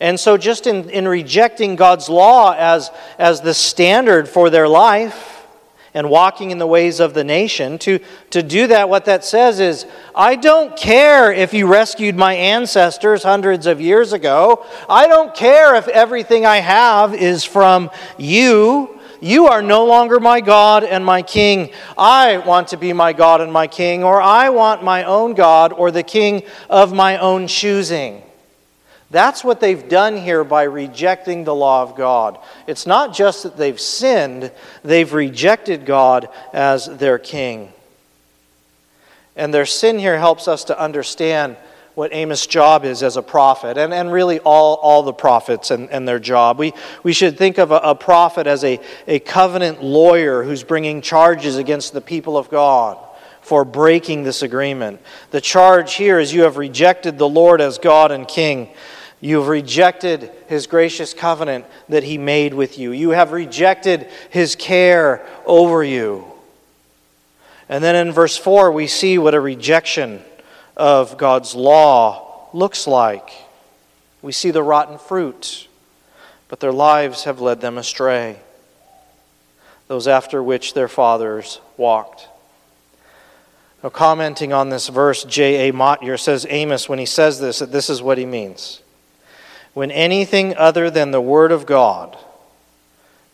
And 0.00 0.20
so, 0.20 0.36
just 0.36 0.66
in, 0.66 0.90
in 0.90 1.08
rejecting 1.08 1.76
God's 1.76 2.08
law 2.08 2.52
as, 2.52 2.90
as 3.18 3.40
the 3.40 3.54
standard 3.54 4.28
for 4.28 4.50
their 4.50 4.68
life, 4.68 5.35
and 5.96 6.10
walking 6.10 6.50
in 6.50 6.58
the 6.58 6.66
ways 6.66 7.00
of 7.00 7.14
the 7.14 7.24
nation. 7.24 7.78
To, 7.78 7.98
to 8.28 8.42
do 8.42 8.66
that, 8.66 8.90
what 8.90 9.06
that 9.06 9.24
says 9.24 9.60
is, 9.60 9.86
I 10.14 10.36
don't 10.36 10.76
care 10.76 11.32
if 11.32 11.54
you 11.54 11.66
rescued 11.66 12.16
my 12.16 12.34
ancestors 12.34 13.22
hundreds 13.22 13.66
of 13.66 13.80
years 13.80 14.12
ago. 14.12 14.66
I 14.90 15.08
don't 15.08 15.34
care 15.34 15.74
if 15.74 15.88
everything 15.88 16.44
I 16.44 16.58
have 16.58 17.14
is 17.14 17.44
from 17.44 17.90
you. 18.18 19.00
You 19.22 19.46
are 19.46 19.62
no 19.62 19.86
longer 19.86 20.20
my 20.20 20.42
God 20.42 20.84
and 20.84 21.02
my 21.02 21.22
king. 21.22 21.70
I 21.96 22.36
want 22.36 22.68
to 22.68 22.76
be 22.76 22.92
my 22.92 23.14
God 23.14 23.40
and 23.40 23.50
my 23.50 23.66
king, 23.66 24.04
or 24.04 24.20
I 24.20 24.50
want 24.50 24.84
my 24.84 25.04
own 25.04 25.32
God 25.32 25.72
or 25.72 25.90
the 25.90 26.02
king 26.02 26.42
of 26.68 26.92
my 26.92 27.16
own 27.16 27.46
choosing. 27.46 28.22
That's 29.10 29.44
what 29.44 29.60
they've 29.60 29.88
done 29.88 30.16
here 30.16 30.42
by 30.42 30.64
rejecting 30.64 31.44
the 31.44 31.54
law 31.54 31.82
of 31.82 31.96
God. 31.96 32.38
It's 32.66 32.86
not 32.86 33.14
just 33.14 33.44
that 33.44 33.56
they've 33.56 33.80
sinned, 33.80 34.50
they've 34.82 35.12
rejected 35.12 35.86
God 35.86 36.28
as 36.52 36.86
their 36.86 37.18
king. 37.18 37.72
And 39.36 39.54
their 39.54 39.66
sin 39.66 39.98
here 39.98 40.18
helps 40.18 40.48
us 40.48 40.64
to 40.64 40.80
understand 40.80 41.56
what 41.94 42.12
Amos' 42.12 42.46
job 42.46 42.84
is 42.84 43.02
as 43.02 43.16
a 43.16 43.22
prophet, 43.22 43.78
and, 43.78 43.94
and 43.94 44.12
really 44.12 44.38
all, 44.40 44.74
all 44.76 45.02
the 45.02 45.14
prophets 45.14 45.70
and, 45.70 45.88
and 45.90 46.06
their 46.06 46.18
job. 46.18 46.58
We, 46.58 46.74
we 47.02 47.14
should 47.14 47.38
think 47.38 47.56
of 47.56 47.70
a, 47.70 47.76
a 47.76 47.94
prophet 47.94 48.46
as 48.46 48.64
a, 48.64 48.80
a 49.06 49.18
covenant 49.18 49.82
lawyer 49.82 50.42
who's 50.42 50.62
bringing 50.62 51.00
charges 51.00 51.56
against 51.56 51.94
the 51.94 52.02
people 52.02 52.36
of 52.36 52.50
God 52.50 52.98
for 53.40 53.64
breaking 53.64 54.24
this 54.24 54.42
agreement. 54.42 55.00
The 55.30 55.40
charge 55.40 55.94
here 55.94 56.18
is 56.18 56.34
you 56.34 56.42
have 56.42 56.58
rejected 56.58 57.16
the 57.16 57.28
Lord 57.28 57.62
as 57.62 57.78
God 57.78 58.10
and 58.10 58.28
King. 58.28 58.68
You 59.20 59.38
have 59.38 59.48
rejected 59.48 60.30
his 60.46 60.66
gracious 60.66 61.14
covenant 61.14 61.64
that 61.88 62.04
he 62.04 62.18
made 62.18 62.52
with 62.54 62.78
you. 62.78 62.92
You 62.92 63.10
have 63.10 63.32
rejected 63.32 64.08
his 64.30 64.54
care 64.56 65.26
over 65.46 65.82
you. 65.82 66.24
And 67.68 67.82
then 67.82 67.96
in 67.96 68.12
verse 68.12 68.36
4, 68.36 68.70
we 68.70 68.86
see 68.86 69.18
what 69.18 69.34
a 69.34 69.40
rejection 69.40 70.22
of 70.76 71.16
God's 71.16 71.54
law 71.54 72.48
looks 72.52 72.86
like. 72.86 73.30
We 74.22 74.32
see 74.32 74.50
the 74.50 74.62
rotten 74.62 74.98
fruit, 74.98 75.66
but 76.48 76.60
their 76.60 76.72
lives 76.72 77.24
have 77.24 77.40
led 77.40 77.60
them 77.60 77.78
astray, 77.78 78.38
those 79.88 80.06
after 80.06 80.42
which 80.42 80.74
their 80.74 80.88
fathers 80.88 81.60
walked. 81.76 82.28
Now, 83.82 83.90
commenting 83.90 84.52
on 84.52 84.68
this 84.68 84.88
verse, 84.88 85.24
J.A. 85.24 85.72
Motyer 85.72 86.18
says 86.18 86.46
Amos, 86.48 86.88
when 86.88 86.98
he 86.98 87.06
says 87.06 87.40
this, 87.40 87.60
that 87.60 87.72
this 87.72 87.90
is 87.90 88.02
what 88.02 88.18
he 88.18 88.26
means. 88.26 88.80
When 89.76 89.90
anything 89.90 90.56
other 90.56 90.88
than 90.88 91.10
the 91.10 91.20
Word 91.20 91.52
of 91.52 91.66
God 91.66 92.16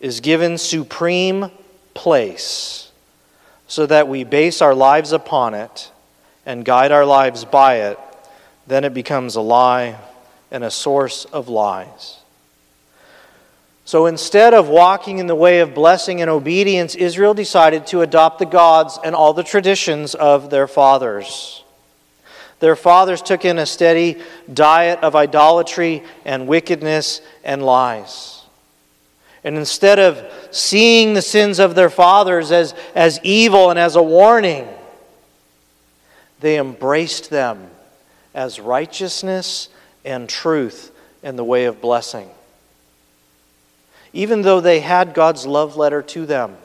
is 0.00 0.18
given 0.18 0.58
supreme 0.58 1.52
place, 1.94 2.90
so 3.68 3.86
that 3.86 4.08
we 4.08 4.24
base 4.24 4.60
our 4.60 4.74
lives 4.74 5.12
upon 5.12 5.54
it 5.54 5.92
and 6.44 6.64
guide 6.64 6.90
our 6.90 7.06
lives 7.06 7.44
by 7.44 7.82
it, 7.82 7.98
then 8.66 8.82
it 8.82 8.92
becomes 8.92 9.36
a 9.36 9.40
lie 9.40 9.96
and 10.50 10.64
a 10.64 10.70
source 10.72 11.26
of 11.26 11.48
lies. 11.48 12.18
So 13.84 14.06
instead 14.06 14.52
of 14.52 14.66
walking 14.66 15.18
in 15.18 15.28
the 15.28 15.36
way 15.36 15.60
of 15.60 15.74
blessing 15.74 16.22
and 16.22 16.28
obedience, 16.28 16.96
Israel 16.96 17.34
decided 17.34 17.86
to 17.86 18.00
adopt 18.00 18.40
the 18.40 18.46
gods 18.46 18.98
and 19.04 19.14
all 19.14 19.32
the 19.32 19.44
traditions 19.44 20.16
of 20.16 20.50
their 20.50 20.66
fathers. 20.66 21.61
Their 22.62 22.76
fathers 22.76 23.22
took 23.22 23.44
in 23.44 23.58
a 23.58 23.66
steady 23.66 24.22
diet 24.54 25.00
of 25.00 25.16
idolatry 25.16 26.04
and 26.24 26.46
wickedness 26.46 27.20
and 27.42 27.60
lies. 27.60 28.44
And 29.42 29.56
instead 29.56 29.98
of 29.98 30.24
seeing 30.52 31.14
the 31.14 31.22
sins 31.22 31.58
of 31.58 31.74
their 31.74 31.90
fathers 31.90 32.52
as, 32.52 32.72
as 32.94 33.18
evil 33.24 33.70
and 33.70 33.80
as 33.80 33.96
a 33.96 34.02
warning, 34.02 34.68
they 36.38 36.56
embraced 36.56 37.30
them 37.30 37.68
as 38.32 38.60
righteousness 38.60 39.68
and 40.04 40.28
truth 40.28 40.92
in 41.24 41.34
the 41.34 41.42
way 41.42 41.64
of 41.64 41.80
blessing. 41.80 42.30
Even 44.12 44.42
though 44.42 44.60
they 44.60 44.78
had 44.78 45.14
God's 45.14 45.46
love 45.46 45.76
letter 45.76 46.00
to 46.00 46.26
them, 46.26 46.56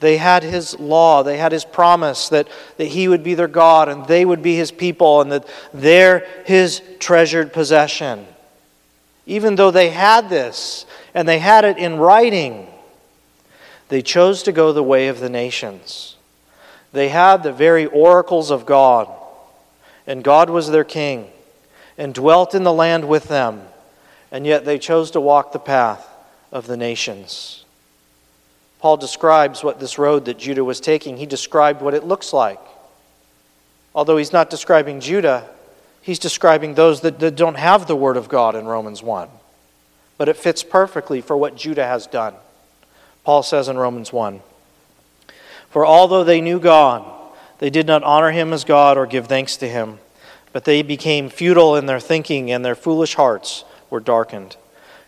they 0.00 0.16
had 0.16 0.42
His 0.42 0.78
law, 0.78 1.22
they 1.22 1.38
had 1.38 1.52
His 1.52 1.64
promise 1.64 2.28
that, 2.28 2.48
that 2.76 2.86
He 2.86 3.08
would 3.08 3.22
be 3.22 3.34
their 3.34 3.48
God 3.48 3.88
and 3.88 4.06
they 4.06 4.24
would 4.24 4.42
be 4.42 4.56
His 4.56 4.70
people 4.70 5.20
and 5.20 5.32
that 5.32 5.48
they're 5.72 6.26
His 6.44 6.82
treasured 6.98 7.52
possession. 7.52 8.26
Even 9.26 9.54
though 9.54 9.70
they 9.70 9.90
had 9.90 10.28
this 10.28 10.84
and 11.14 11.28
they 11.28 11.38
had 11.38 11.64
it 11.64 11.78
in 11.78 11.96
writing, 11.96 12.66
they 13.88 14.02
chose 14.02 14.42
to 14.42 14.52
go 14.52 14.72
the 14.72 14.82
way 14.82 15.08
of 15.08 15.20
the 15.20 15.30
nations. 15.30 16.16
They 16.92 17.08
had 17.08 17.42
the 17.42 17.52
very 17.52 17.86
oracles 17.86 18.50
of 18.50 18.66
God, 18.66 19.08
and 20.06 20.22
God 20.22 20.50
was 20.50 20.70
their 20.70 20.84
king 20.84 21.28
and 21.98 22.14
dwelt 22.14 22.54
in 22.54 22.62
the 22.62 22.72
land 22.72 23.08
with 23.08 23.24
them, 23.28 23.62
and 24.30 24.46
yet 24.46 24.64
they 24.64 24.78
chose 24.78 25.10
to 25.12 25.20
walk 25.20 25.52
the 25.52 25.58
path 25.58 26.08
of 26.52 26.66
the 26.66 26.76
nations. 26.76 27.63
Paul 28.84 28.98
describes 28.98 29.64
what 29.64 29.80
this 29.80 29.96
road 29.96 30.26
that 30.26 30.38
Judah 30.38 30.62
was 30.62 30.78
taking, 30.78 31.16
he 31.16 31.24
described 31.24 31.80
what 31.80 31.94
it 31.94 32.04
looks 32.04 32.34
like. 32.34 32.60
Although 33.94 34.18
he's 34.18 34.34
not 34.34 34.50
describing 34.50 35.00
Judah, 35.00 35.48
he's 36.02 36.18
describing 36.18 36.74
those 36.74 37.00
that, 37.00 37.18
that 37.20 37.34
don't 37.34 37.54
have 37.54 37.86
the 37.86 37.96
Word 37.96 38.18
of 38.18 38.28
God 38.28 38.54
in 38.54 38.66
Romans 38.66 39.02
1. 39.02 39.30
But 40.18 40.28
it 40.28 40.36
fits 40.36 40.62
perfectly 40.62 41.22
for 41.22 41.34
what 41.34 41.56
Judah 41.56 41.86
has 41.86 42.06
done. 42.06 42.34
Paul 43.24 43.42
says 43.42 43.68
in 43.68 43.78
Romans 43.78 44.12
1 44.12 44.42
For 45.70 45.86
although 45.86 46.22
they 46.22 46.42
knew 46.42 46.60
God, 46.60 47.10
they 47.60 47.70
did 47.70 47.86
not 47.86 48.02
honor 48.02 48.32
him 48.32 48.52
as 48.52 48.64
God 48.64 48.98
or 48.98 49.06
give 49.06 49.28
thanks 49.28 49.56
to 49.56 49.66
him, 49.66 49.98
but 50.52 50.66
they 50.66 50.82
became 50.82 51.30
futile 51.30 51.74
in 51.74 51.86
their 51.86 52.00
thinking, 52.00 52.50
and 52.50 52.62
their 52.62 52.74
foolish 52.74 53.14
hearts 53.14 53.64
were 53.88 53.98
darkened. 53.98 54.58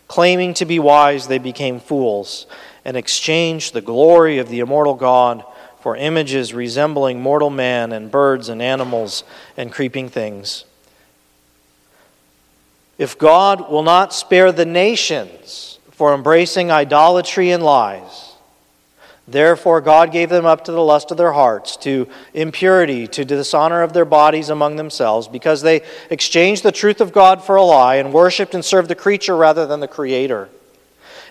Claiming 0.07 0.55
to 0.55 0.65
be 0.65 0.79
wise, 0.79 1.27
they 1.27 1.37
became 1.37 1.79
fools 1.79 2.47
and 2.87 2.95
exchanged 2.95 3.73
the 3.73 3.81
glory 3.81 4.39
of 4.39 4.47
the 4.47 4.61
immortal 4.61 4.95
God 4.95 5.43
for 5.81 5.97
images 5.97 6.53
resembling 6.53 7.21
mortal 7.21 7.49
man 7.49 7.91
and 7.91 8.09
birds 8.09 8.47
and 8.47 8.61
animals 8.61 9.25
and 9.57 9.73
creeping 9.73 10.07
things. 10.07 10.63
If 12.97 13.17
God 13.17 13.69
will 13.69 13.83
not 13.83 14.13
spare 14.13 14.53
the 14.53 14.65
nations 14.65 15.79
for 15.91 16.15
embracing 16.15 16.71
idolatry 16.71 17.51
and 17.51 17.61
lies, 17.61 18.23
Therefore, 19.27 19.81
God 19.81 20.13
gave 20.13 20.29
them 20.29 20.45
up 20.45 20.63
to 20.63 20.71
the 20.71 20.81
lust 20.81 21.11
of 21.11 21.17
their 21.17 21.33
hearts, 21.33 21.75
to 21.77 22.07
impurity, 22.33 23.07
to 23.07 23.25
dishonor 23.25 23.81
of 23.81 23.91
their 23.91 24.05
bodies 24.05 24.49
among 24.49 24.77
themselves, 24.77 25.27
because 25.27 25.61
they 25.61 25.81
exchanged 26.09 26.63
the 26.63 26.71
truth 26.71 27.01
of 27.01 27.11
God 27.11 27.43
for 27.43 27.57
a 27.57 27.61
lie 27.61 27.95
and 27.95 28.13
worshiped 28.13 28.55
and 28.55 28.63
served 28.63 28.87
the 28.87 28.95
creature 28.95 29.35
rather 29.35 29.65
than 29.65 29.81
the 29.81 29.87
Creator. 29.89 30.47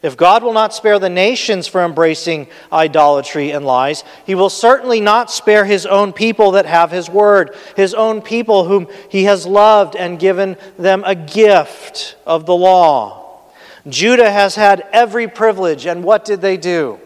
If 0.06 0.16
God 0.16 0.44
will 0.44 0.52
not 0.52 0.72
spare 0.72 1.00
the 1.00 1.10
nations 1.10 1.66
for 1.66 1.84
embracing 1.84 2.46
idolatry 2.72 3.50
and 3.50 3.66
lies, 3.66 4.04
He 4.24 4.36
will 4.36 4.50
certainly 4.50 5.00
not 5.00 5.32
spare 5.32 5.64
His 5.64 5.84
own 5.84 6.12
people 6.12 6.52
that 6.52 6.64
have 6.64 6.92
His 6.92 7.10
word, 7.10 7.56
His 7.74 7.92
own 7.92 8.22
people 8.22 8.66
whom 8.66 8.86
He 9.08 9.24
has 9.24 9.46
loved 9.46 9.96
and 9.96 10.20
given 10.20 10.58
them 10.78 11.02
a 11.04 11.16
gift 11.16 12.14
of 12.24 12.46
the 12.46 12.54
law. 12.54 13.40
Judah 13.88 14.30
has 14.30 14.54
had 14.54 14.86
every 14.92 15.26
privilege, 15.26 15.86
and 15.86 16.04
what 16.04 16.24
did 16.24 16.40
they 16.40 16.56
do? 16.56 17.00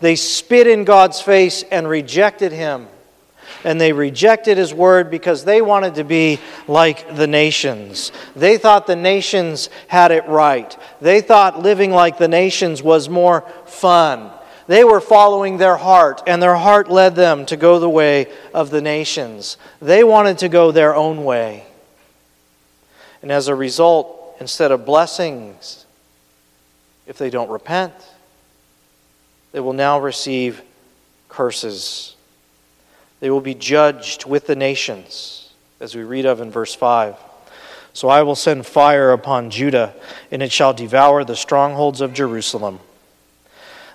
They 0.00 0.14
spit 0.14 0.66
in 0.66 0.84
God's 0.84 1.22
face 1.22 1.62
and 1.70 1.88
rejected 1.88 2.52
him. 2.52 2.88
And 3.64 3.80
they 3.80 3.92
rejected 3.92 4.58
his 4.58 4.72
word 4.72 5.10
because 5.10 5.44
they 5.44 5.60
wanted 5.62 5.96
to 5.96 6.04
be 6.04 6.38
like 6.66 7.16
the 7.16 7.26
nations. 7.26 8.12
They 8.36 8.58
thought 8.58 8.86
the 8.86 8.96
nations 8.96 9.70
had 9.86 10.10
it 10.10 10.26
right. 10.26 10.76
They 11.00 11.20
thought 11.20 11.60
living 11.60 11.90
like 11.90 12.18
the 12.18 12.28
nations 12.28 12.82
was 12.82 13.08
more 13.08 13.42
fun. 13.66 14.30
They 14.68 14.84
were 14.84 15.00
following 15.00 15.56
their 15.56 15.78
heart, 15.78 16.22
and 16.26 16.42
their 16.42 16.56
heart 16.56 16.90
led 16.90 17.16
them 17.16 17.46
to 17.46 17.56
go 17.56 17.78
the 17.78 17.88
way 17.88 18.26
of 18.52 18.68
the 18.68 18.82
nations. 18.82 19.56
They 19.80 20.04
wanted 20.04 20.38
to 20.38 20.50
go 20.50 20.70
their 20.72 20.94
own 20.94 21.24
way. 21.24 21.64
And 23.22 23.32
as 23.32 23.48
a 23.48 23.54
result, 23.54 24.36
instead 24.40 24.70
of 24.70 24.84
blessings, 24.84 25.86
if 27.06 27.16
they 27.16 27.30
don't 27.30 27.50
repent, 27.50 27.94
they 29.52 29.60
will 29.60 29.72
now 29.72 29.98
receive 29.98 30.60
curses. 31.30 32.14
They 33.20 33.30
will 33.30 33.40
be 33.40 33.54
judged 33.54 34.26
with 34.26 34.46
the 34.46 34.56
nations, 34.56 35.50
as 35.80 35.94
we 35.94 36.02
read 36.02 36.26
of 36.26 36.40
in 36.40 36.50
verse 36.50 36.74
5. 36.74 37.16
So 37.92 38.08
I 38.08 38.22
will 38.22 38.36
send 38.36 38.66
fire 38.66 39.12
upon 39.12 39.50
Judah, 39.50 39.94
and 40.30 40.42
it 40.42 40.52
shall 40.52 40.72
devour 40.72 41.24
the 41.24 41.34
strongholds 41.34 42.00
of 42.00 42.12
Jerusalem. 42.12 42.78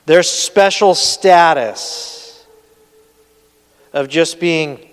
Their 0.06 0.24
special 0.24 0.94
status 0.94 2.46
of 3.94 4.10
just 4.10 4.40
being 4.40 4.90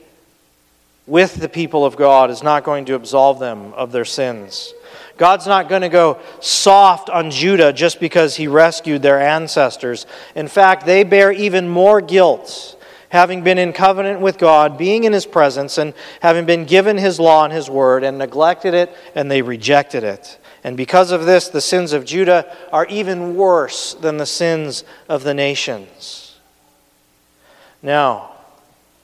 with 1.06 1.34
the 1.34 1.48
people 1.48 1.84
of 1.84 1.96
God 1.96 2.30
is 2.30 2.42
not 2.42 2.62
going 2.62 2.84
to 2.84 2.94
absolve 2.94 3.40
them 3.40 3.72
of 3.74 3.90
their 3.90 4.04
sins. 4.04 4.72
God's 5.16 5.46
not 5.46 5.68
going 5.68 5.82
to 5.82 5.88
go 5.88 6.20
soft 6.40 7.10
on 7.10 7.30
Judah 7.30 7.72
just 7.72 7.98
because 7.98 8.36
he 8.36 8.46
rescued 8.46 9.02
their 9.02 9.20
ancestors. 9.20 10.06
In 10.34 10.46
fact, 10.48 10.86
they 10.86 11.02
bear 11.02 11.32
even 11.32 11.68
more 11.68 12.00
guilt, 12.00 12.79
having 13.10 13.42
been 13.42 13.58
in 13.58 13.72
covenant 13.72 14.20
with 14.20 14.38
God, 14.38 14.78
being 14.78 15.04
in 15.04 15.12
his 15.12 15.26
presence, 15.26 15.78
and 15.78 15.94
having 16.20 16.46
been 16.46 16.64
given 16.64 16.96
his 16.96 17.20
law 17.20 17.44
and 17.44 17.52
his 17.52 17.68
word, 17.68 18.02
and 18.02 18.18
neglected 18.18 18.72
it, 18.72 18.90
and 19.14 19.30
they 19.30 19.42
rejected 19.42 20.02
it. 20.02 20.38
And 20.62 20.76
because 20.76 21.10
of 21.10 21.26
this, 21.26 21.48
the 21.48 21.60
sins 21.60 21.92
of 21.92 22.04
Judah 22.04 22.56
are 22.72 22.86
even 22.86 23.34
worse 23.34 23.94
than 23.94 24.16
the 24.16 24.26
sins 24.26 24.84
of 25.08 25.24
the 25.24 25.34
nations. 25.34 26.38
Now, 27.82 28.32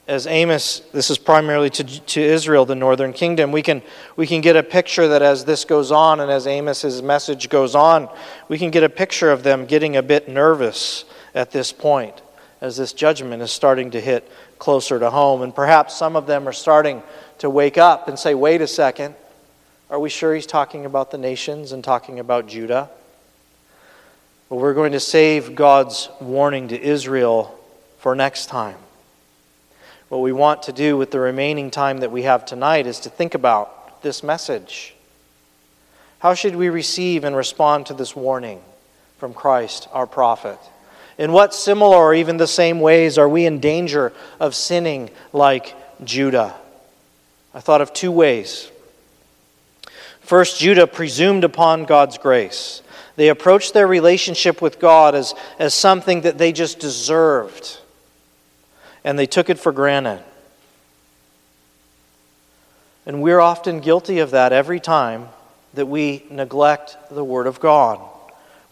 as 0.06 0.28
Amos, 0.28 0.80
this 0.92 1.10
is 1.10 1.18
primarily 1.18 1.70
to, 1.70 1.82
to 1.82 2.20
Israel, 2.20 2.64
the 2.64 2.76
northern 2.76 3.12
kingdom, 3.12 3.50
we 3.50 3.62
can, 3.62 3.82
we 4.14 4.26
can 4.26 4.40
get 4.40 4.54
a 4.54 4.62
picture 4.62 5.08
that 5.08 5.22
as 5.22 5.44
this 5.44 5.64
goes 5.64 5.90
on 5.90 6.20
and 6.20 6.30
as 6.30 6.46
Amos's 6.46 7.02
message 7.02 7.48
goes 7.48 7.74
on, 7.74 8.08
we 8.48 8.56
can 8.56 8.70
get 8.70 8.84
a 8.84 8.88
picture 8.88 9.32
of 9.32 9.42
them 9.42 9.66
getting 9.66 9.96
a 9.96 10.02
bit 10.02 10.28
nervous 10.28 11.06
at 11.34 11.50
this 11.50 11.72
point 11.72 12.22
as 12.66 12.76
this 12.76 12.92
judgment 12.92 13.40
is 13.42 13.50
starting 13.50 13.92
to 13.92 14.00
hit 14.00 14.30
closer 14.58 14.98
to 14.98 15.08
home. 15.08 15.42
And 15.42 15.54
perhaps 15.54 15.96
some 15.96 16.16
of 16.16 16.26
them 16.26 16.46
are 16.46 16.52
starting 16.52 17.02
to 17.38 17.48
wake 17.48 17.78
up 17.78 18.08
and 18.08 18.18
say, 18.18 18.34
wait 18.34 18.60
a 18.60 18.66
second, 18.66 19.14
are 19.88 19.98
we 19.98 20.10
sure 20.10 20.34
he's 20.34 20.46
talking 20.46 20.84
about 20.84 21.10
the 21.10 21.18
nations 21.18 21.72
and 21.72 21.82
talking 21.82 22.18
about 22.18 22.48
Judah? 22.48 22.90
But 24.48 24.56
we're 24.56 24.74
going 24.74 24.92
to 24.92 25.00
save 25.00 25.54
God's 25.54 26.08
warning 26.20 26.68
to 26.68 26.80
Israel 26.80 27.58
for 27.98 28.14
next 28.14 28.46
time. 28.46 28.76
What 30.08 30.18
we 30.18 30.32
want 30.32 30.64
to 30.64 30.72
do 30.72 30.96
with 30.96 31.10
the 31.10 31.18
remaining 31.20 31.70
time 31.70 31.98
that 31.98 32.12
we 32.12 32.22
have 32.22 32.44
tonight 32.44 32.86
is 32.86 33.00
to 33.00 33.10
think 33.10 33.34
about 33.34 34.02
this 34.02 34.22
message. 34.22 34.94
How 36.20 36.34
should 36.34 36.56
we 36.56 36.68
receive 36.68 37.24
and 37.24 37.34
respond 37.34 37.86
to 37.86 37.94
this 37.94 38.14
warning 38.14 38.60
from 39.18 39.34
Christ, 39.34 39.88
our 39.92 40.06
prophet? 40.06 40.58
In 41.18 41.32
what 41.32 41.54
similar 41.54 41.96
or 41.96 42.14
even 42.14 42.36
the 42.36 42.46
same 42.46 42.80
ways 42.80 43.16
are 43.16 43.28
we 43.28 43.46
in 43.46 43.58
danger 43.58 44.12
of 44.38 44.54
sinning 44.54 45.10
like 45.32 45.74
Judah? 46.04 46.54
I 47.54 47.60
thought 47.60 47.80
of 47.80 47.92
two 47.92 48.12
ways. 48.12 48.70
First, 50.20 50.60
Judah 50.60 50.86
presumed 50.86 51.44
upon 51.44 51.84
God's 51.84 52.18
grace. 52.18 52.82
They 53.16 53.28
approached 53.28 53.72
their 53.72 53.86
relationship 53.86 54.60
with 54.60 54.78
God 54.78 55.14
as, 55.14 55.34
as 55.58 55.72
something 55.72 56.22
that 56.22 56.36
they 56.36 56.52
just 56.52 56.78
deserved 56.78 57.78
and 59.04 59.18
they 59.18 59.26
took 59.26 59.48
it 59.48 59.58
for 59.58 59.72
granted. 59.72 60.22
And 63.06 63.22
we're 63.22 63.40
often 63.40 63.80
guilty 63.80 64.18
of 64.18 64.32
that 64.32 64.52
every 64.52 64.80
time 64.80 65.28
that 65.74 65.86
we 65.86 66.24
neglect 66.28 66.96
the 67.10 67.24
Word 67.24 67.46
of 67.46 67.60
God. 67.60 68.00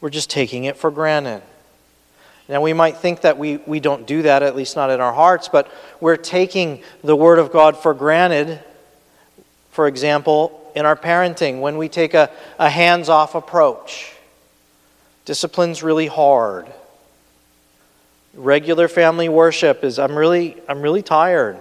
We're 0.01 0.11
just 0.11 0.29
taking 0.29 0.65
it 0.65 0.77
for 0.77 0.91
granted. 0.91 1.43
Now, 2.49 2.61
we 2.61 2.75
might 2.75 2.99
think 2.99 3.23
that 3.23 3.39
we, 3.39 3.57
we 3.59 3.81
don't 3.81 4.07
do 4.07 4.23
that, 4.23 4.43
at 4.43 4.55
least 4.55 4.77
not 4.77 4.91
in 4.91 5.01
our 5.01 5.15
hearts, 5.15 5.49
but 5.49 5.71
we're 6.01 6.17
taking 6.17 6.83
the 7.03 7.17
Word 7.17 7.39
of 7.39 7.51
God 7.51 7.77
for 7.77 7.95
granted. 7.95 8.63
For 9.71 9.87
example, 9.87 10.71
in 10.75 10.85
our 10.85 10.97
parenting, 10.97 11.61
when 11.61 11.79
we 11.79 11.89
take 11.89 12.13
a, 12.13 12.31
a 12.59 12.69
hands 12.69 13.09
off 13.09 13.35
approach, 13.35 14.15
discipline's 15.25 15.83
really 15.83 16.07
hard. 16.07 16.67
Regular 18.35 18.89
family 18.89 19.29
worship 19.29 19.83
is, 19.83 19.99
I'm 19.99 20.17
really, 20.17 20.57
I'm 20.69 20.83
really 20.83 21.03
tired. 21.03 21.57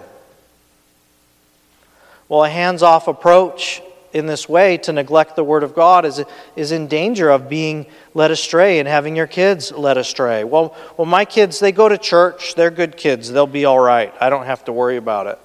Well, 2.28 2.44
a 2.44 2.50
hands 2.50 2.82
off 2.82 3.08
approach 3.08 3.80
in 4.14 4.26
this 4.26 4.48
way 4.48 4.78
to 4.78 4.92
neglect 4.92 5.34
the 5.34 5.42
Word 5.42 5.64
of 5.64 5.74
God 5.74 6.04
is, 6.04 6.22
is 6.54 6.70
in 6.70 6.86
danger 6.86 7.28
of 7.30 7.48
being 7.48 7.84
led 8.14 8.30
astray 8.30 8.78
and 8.78 8.86
having 8.86 9.16
your 9.16 9.26
kids 9.26 9.72
led 9.72 9.98
astray. 9.98 10.44
Well, 10.44 10.74
well, 10.96 11.04
my 11.04 11.24
kids, 11.24 11.58
they 11.58 11.72
go 11.72 11.88
to 11.88 11.98
church. 11.98 12.54
They're 12.54 12.70
good 12.70 12.96
kids. 12.96 13.30
They'll 13.30 13.48
be 13.48 13.64
all 13.64 13.80
right. 13.80 14.14
I 14.20 14.30
don't 14.30 14.46
have 14.46 14.64
to 14.66 14.72
worry 14.72 14.96
about 14.96 15.26
it. 15.26 15.38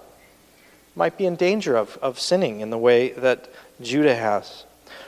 Might 0.95 1.17
be 1.17 1.25
in 1.25 1.35
danger 1.35 1.75
of, 1.75 1.97
of 1.97 2.19
sinning 2.19 2.59
in 2.59 2.69
the 2.69 2.77
way 2.77 3.09
that 3.13 3.49
Judah 3.81 4.15
has. 4.15 4.65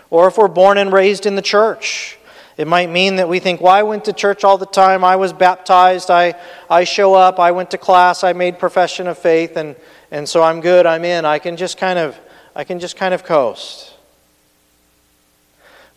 Or 0.10 0.28
if 0.28 0.38
we're 0.38 0.47
born 0.47 0.80
and 0.80 0.91
raised 0.91 1.28
in 1.28 1.36
the 1.36 1.41
church, 1.43 2.17
it 2.58 2.67
might 2.67 2.89
mean 2.89 3.17
that 3.17 3.30
we 3.30 3.39
think, 3.39 3.62
well, 3.62 3.74
I 3.74 3.84
went 3.84 4.06
to 4.06 4.13
church 4.13 4.43
all 4.43 4.58
the 4.58 4.65
time. 4.65 5.04
I 5.04 5.17
was 5.17 5.34
baptized. 5.34 6.10
I, 6.10 6.34
I 6.67 6.84
show 6.84 7.13
up. 7.13 7.39
I 7.39 7.52
went 7.52 7.71
to 7.71 7.78
class. 7.78 8.24
I 8.24 8.34
made 8.34 8.58
profession 8.58 9.08
of 9.08 9.19
faith. 9.19 9.56
And, 9.56 9.76
and 10.10 10.28
so 10.28 10.41
I'm 10.41 10.62
good. 10.62 10.88
I'm 10.88 11.06
in. 11.06 11.26
I 11.26 11.38
can 11.38 11.58
just 11.58 11.78
kind 11.78 12.00
of 12.00 12.19
I 12.55 12.63
can 12.63 12.79
just 12.79 12.95
kind 12.95 13.13
of 13.13 13.23
coast. 13.23 13.93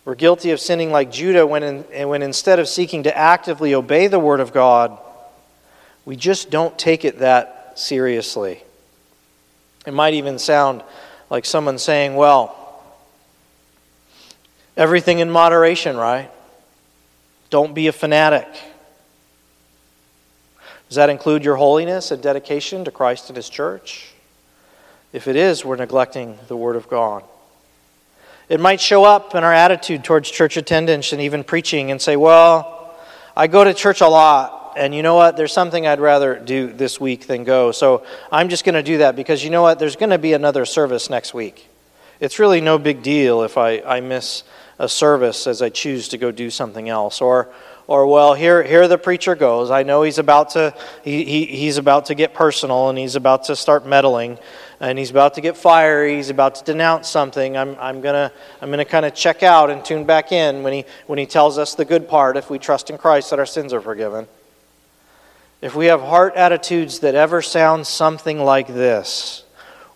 We're 0.05 0.15
guilty 0.15 0.51
of 0.51 0.59
sinning 0.59 0.91
like 0.91 1.11
Judah 1.11 1.47
when, 1.47 1.63
in, 1.63 2.07
when 2.07 2.21
instead 2.21 2.59
of 2.59 2.67
seeking 2.67 3.03
to 3.03 3.17
actively 3.17 3.73
obey 3.73 4.07
the 4.07 4.19
Word 4.19 4.39
of 4.39 4.53
God, 4.53 4.97
we 6.05 6.15
just 6.15 6.51
don't 6.51 6.77
take 6.77 7.03
it 7.03 7.19
that 7.19 7.73
seriously. 7.77 8.63
It 9.87 9.93
might 9.93 10.13
even 10.13 10.37
sound 10.39 10.83
like 11.29 11.45
someone 11.45 11.79
saying, 11.79 12.15
well, 12.15 12.55
everything 14.77 15.19
in 15.19 15.31
moderation, 15.31 15.97
right? 15.97 16.29
Don't 17.49 17.73
be 17.73 17.87
a 17.87 17.91
fanatic. 17.91 18.47
Does 20.87 20.97
that 20.97 21.09
include 21.09 21.43
your 21.43 21.55
holiness 21.55 22.11
and 22.11 22.21
dedication 22.21 22.85
to 22.85 22.91
Christ 22.91 23.29
and 23.29 23.37
His 23.37 23.49
church? 23.49 24.13
If 25.15 25.29
it 25.29 25.37
is, 25.37 25.63
we're 25.63 25.77
neglecting 25.77 26.37
the 26.49 26.57
Word 26.57 26.75
of 26.75 26.89
God. 26.89 27.23
It 28.49 28.59
might 28.59 28.81
show 28.81 29.05
up 29.05 29.33
in 29.33 29.45
our 29.45 29.53
attitude 29.53 30.03
towards 30.03 30.29
church 30.29 30.57
attendance 30.57 31.13
and 31.13 31.21
even 31.21 31.45
preaching 31.45 31.89
and 31.89 32.01
say, 32.01 32.17
Well, 32.17 32.93
I 33.33 33.47
go 33.47 33.63
to 33.63 33.73
church 33.73 34.01
a 34.01 34.09
lot, 34.09 34.73
and 34.75 34.93
you 34.93 35.03
know 35.03 35.15
what? 35.15 35.37
There's 35.37 35.53
something 35.53 35.87
I'd 35.87 36.01
rather 36.01 36.37
do 36.37 36.67
this 36.67 36.99
week 36.99 37.27
than 37.27 37.45
go. 37.45 37.71
So 37.71 38.05
I'm 38.29 38.49
just 38.49 38.65
going 38.65 38.75
to 38.75 38.83
do 38.83 38.97
that 38.97 39.15
because 39.15 39.41
you 39.41 39.49
know 39.49 39.61
what? 39.61 39.79
There's 39.79 39.95
going 39.95 40.09
to 40.09 40.17
be 40.17 40.33
another 40.33 40.65
service 40.65 41.09
next 41.09 41.33
week. 41.33 41.65
It's 42.19 42.37
really 42.37 42.59
no 42.59 42.77
big 42.77 43.01
deal 43.01 43.43
if 43.43 43.57
I, 43.57 43.79
I 43.79 44.01
miss 44.01 44.43
a 44.79 44.89
service 44.89 45.47
as 45.47 45.61
I 45.61 45.69
choose 45.69 46.09
to 46.09 46.17
go 46.17 46.29
do 46.29 46.49
something 46.49 46.89
else. 46.89 47.21
Or, 47.21 47.53
or 47.87 48.05
well, 48.07 48.33
here, 48.33 48.63
here 48.63 48.85
the 48.89 48.97
preacher 48.97 49.35
goes. 49.35 49.71
I 49.71 49.83
know 49.83 50.03
he's 50.03 50.17
about 50.17 50.49
to, 50.51 50.73
he, 51.05 51.23
he, 51.23 51.45
he's 51.45 51.77
about 51.77 52.07
to 52.07 52.15
get 52.15 52.33
personal 52.33 52.89
and 52.89 52.97
he's 52.97 53.15
about 53.15 53.45
to 53.45 53.55
start 53.55 53.85
meddling 53.85 54.37
and 54.79 54.99
he's 54.99 55.11
about 55.11 55.35
to 55.35 55.41
get 55.41 55.55
fiery, 55.55 56.15
he's 56.15 56.29
about 56.29 56.55
to 56.55 56.63
denounce 56.63 57.07
something, 57.07 57.55
I'm, 57.55 57.77
I'm 57.79 58.01
going 58.01 58.13
to 58.13 58.31
I'm 58.61 58.69
gonna 58.69 58.85
kind 58.85 59.05
of 59.05 59.13
check 59.13 59.43
out 59.43 59.69
and 59.69 59.83
tune 59.83 60.03
back 60.05 60.31
in 60.31 60.63
when 60.63 60.73
he, 60.73 60.85
when 61.07 61.19
he 61.19 61.25
tells 61.25 61.57
us 61.57 61.75
the 61.75 61.85
good 61.85 62.07
part 62.07 62.37
if 62.37 62.49
we 62.49 62.59
trust 62.59 62.89
in 62.89 62.97
Christ 62.97 63.29
that 63.29 63.39
our 63.39 63.45
sins 63.45 63.73
are 63.73 63.81
forgiven. 63.81 64.27
If 65.61 65.75
we 65.75 65.85
have 65.87 66.01
heart 66.01 66.35
attitudes 66.35 66.99
that 66.99 67.15
ever 67.15 67.41
sound 67.41 67.87
something 67.87 68.39
like 68.39 68.67
this, 68.67 69.43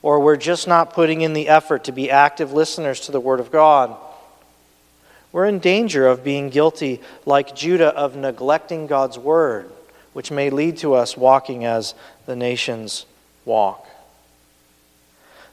or 0.02 0.22
we're 0.22 0.38
just 0.38 0.68
not 0.68 0.94
putting 0.94 1.22
in 1.22 1.34
the 1.34 1.50
effort 1.50 1.84
to 1.84 1.92
be 1.92 2.10
active 2.10 2.54
listeners 2.54 3.02
to 3.02 3.12
the 3.12 3.20
Word 3.20 3.40
of 3.40 3.52
God, 3.52 3.98
we're 5.32 5.46
in 5.46 5.60
danger 5.60 6.08
of 6.08 6.24
being 6.24 6.50
guilty, 6.50 7.02
like 7.26 7.56
Judah, 7.56 7.90
of 7.90 8.16
neglecting 8.16 8.88
God's 8.88 9.20
Word, 9.20 9.70
which 10.14 10.32
may 10.32 10.50
lead 10.50 10.78
to 10.78 10.94
us 10.94 11.18
walking 11.18 11.66
as 11.66 11.94
the 12.26 12.36
nations 12.36 13.06
walk. 13.46 13.86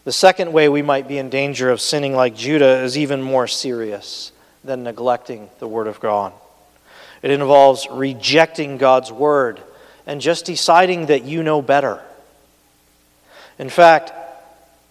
The 0.06 0.12
second 0.12 0.52
way 0.52 0.68
we 0.68 0.82
might 0.82 1.08
be 1.08 1.18
in 1.18 1.30
danger 1.30 1.68
of 1.68 1.80
sinning 1.80 2.14
like 2.14 2.36
Judah 2.36 2.84
is 2.84 2.96
even 2.96 3.20
more 3.20 3.48
serious 3.48 4.30
than 4.62 4.84
neglecting 4.84 5.50
the 5.58 5.66
Word 5.66 5.88
of 5.88 5.98
God. 5.98 6.32
It 7.22 7.32
involves 7.32 7.88
rejecting 7.90 8.78
God's 8.78 9.10
Word 9.10 9.60
and 10.06 10.20
just 10.20 10.44
deciding 10.44 11.06
that 11.06 11.24
you 11.24 11.42
know 11.42 11.60
better. 11.60 12.00
In 13.58 13.68
fact, 13.68 14.12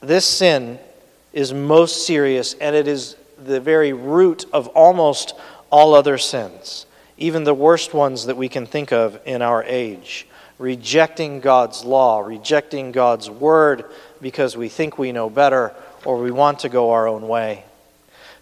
this 0.02 0.26
sin 0.26 0.80
is 1.32 1.54
most 1.54 2.06
serious 2.06 2.54
and 2.56 2.76
it 2.76 2.86
is 2.86 3.16
the 3.38 3.62
very 3.62 3.94
root 3.94 4.44
of 4.52 4.68
almost 4.68 5.34
all 5.70 5.94
other 5.94 6.18
sins, 6.18 6.86
even 7.18 7.46
the 7.46 7.54
worst 7.54 7.94
ones 7.94 8.26
that 8.26 8.36
we 8.36 8.50
can 8.50 8.66
think 8.66 8.92
of 8.92 9.18
in 9.26 9.42
our 9.42 9.64
age. 9.64 10.28
Rejecting 10.60 11.40
God's 11.40 11.86
law, 11.86 12.20
rejecting 12.20 12.92
God's 12.92 13.30
Word, 13.30 13.86
because 14.26 14.58
we 14.58 14.68
think 14.68 14.98
we 14.98 15.12
know 15.12 15.30
better 15.30 15.72
or 16.04 16.18
we 16.18 16.32
want 16.32 16.58
to 16.58 16.68
go 16.68 16.90
our 16.90 17.08
own 17.08 17.28
way. 17.28 17.64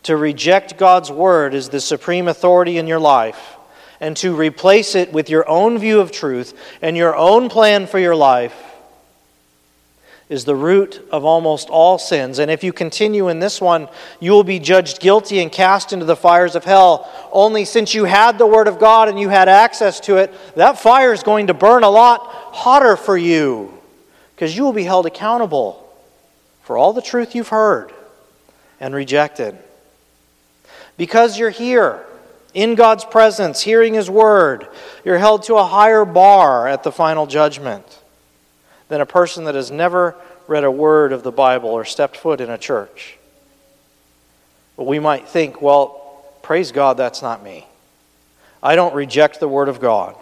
To 0.03 0.15
reject 0.15 0.77
God's 0.77 1.11
word 1.11 1.53
as 1.53 1.67
the 1.67 1.81
supreme 1.81 2.29
authority 2.29 2.77
in 2.77 2.87
your 2.87 3.01
life 3.01 3.57
and 3.99 4.15
to 4.15 4.33
replace 4.33 4.95
it 4.95 5.11
with 5.11 5.29
your 5.29 5.45
own 5.49 5.77
view 5.77 5.99
of 5.99 6.09
truth 6.09 6.57
and 6.81 6.95
your 6.95 7.13
own 7.17 7.49
plan 7.49 7.85
for 7.85 7.99
your 7.99 8.15
life 8.15 8.55
is 10.29 10.45
the 10.45 10.55
root 10.55 11.05
of 11.11 11.25
almost 11.25 11.67
all 11.67 11.97
sins. 11.97 12.39
And 12.39 12.49
if 12.49 12.63
you 12.63 12.71
continue 12.71 13.27
in 13.27 13.39
this 13.39 13.59
one, 13.59 13.89
you 14.21 14.31
will 14.31 14.45
be 14.45 14.59
judged 14.59 15.01
guilty 15.01 15.41
and 15.41 15.51
cast 15.51 15.91
into 15.91 16.05
the 16.05 16.15
fires 16.15 16.55
of 16.55 16.63
hell. 16.63 17.11
Only 17.29 17.65
since 17.65 17.93
you 17.93 18.05
had 18.05 18.37
the 18.37 18.47
Word 18.47 18.69
of 18.69 18.79
God 18.79 19.09
and 19.09 19.19
you 19.19 19.27
had 19.27 19.49
access 19.49 19.99
to 20.01 20.15
it, 20.15 20.33
that 20.55 20.79
fire 20.79 21.11
is 21.11 21.23
going 21.23 21.47
to 21.47 21.53
burn 21.53 21.83
a 21.83 21.89
lot 21.89 22.21
hotter 22.53 22.95
for 22.95 23.17
you 23.17 23.82
because 24.43 24.57
you 24.57 24.63
will 24.65 24.73
be 24.73 24.83
held 24.83 25.05
accountable 25.05 25.89
for 26.63 26.77
all 26.77 26.91
the 26.91 27.01
truth 27.01 27.33
you've 27.33 27.47
heard 27.47 27.93
and 28.77 28.93
rejected. 28.93 29.57
Because 30.97 31.39
you're 31.39 31.49
here 31.49 32.05
in 32.53 32.75
God's 32.75 33.05
presence, 33.05 33.61
hearing 33.61 33.93
His 33.93 34.09
word, 34.09 34.67
you're 35.05 35.17
held 35.17 35.43
to 35.43 35.55
a 35.55 35.63
higher 35.63 36.03
bar 36.03 36.67
at 36.67 36.83
the 36.83 36.91
final 36.91 37.25
judgment 37.25 38.01
than 38.89 38.99
a 38.99 39.05
person 39.05 39.45
that 39.45 39.55
has 39.55 39.71
never 39.71 40.13
read 40.45 40.65
a 40.65 40.71
word 40.71 41.13
of 41.13 41.23
the 41.23 41.31
Bible 41.31 41.69
or 41.69 41.85
stepped 41.85 42.17
foot 42.17 42.41
in 42.41 42.49
a 42.49 42.57
church. 42.57 43.17
But 44.75 44.87
we 44.87 44.99
might 44.99 45.29
think, 45.29 45.61
well, 45.61 46.25
praise 46.41 46.73
God, 46.73 46.97
that's 46.97 47.21
not 47.21 47.45
me. 47.45 47.65
I 48.61 48.75
don't 48.75 48.93
reject 48.93 49.39
the 49.39 49.47
Word 49.47 49.69
of 49.69 49.79
God. 49.79 50.17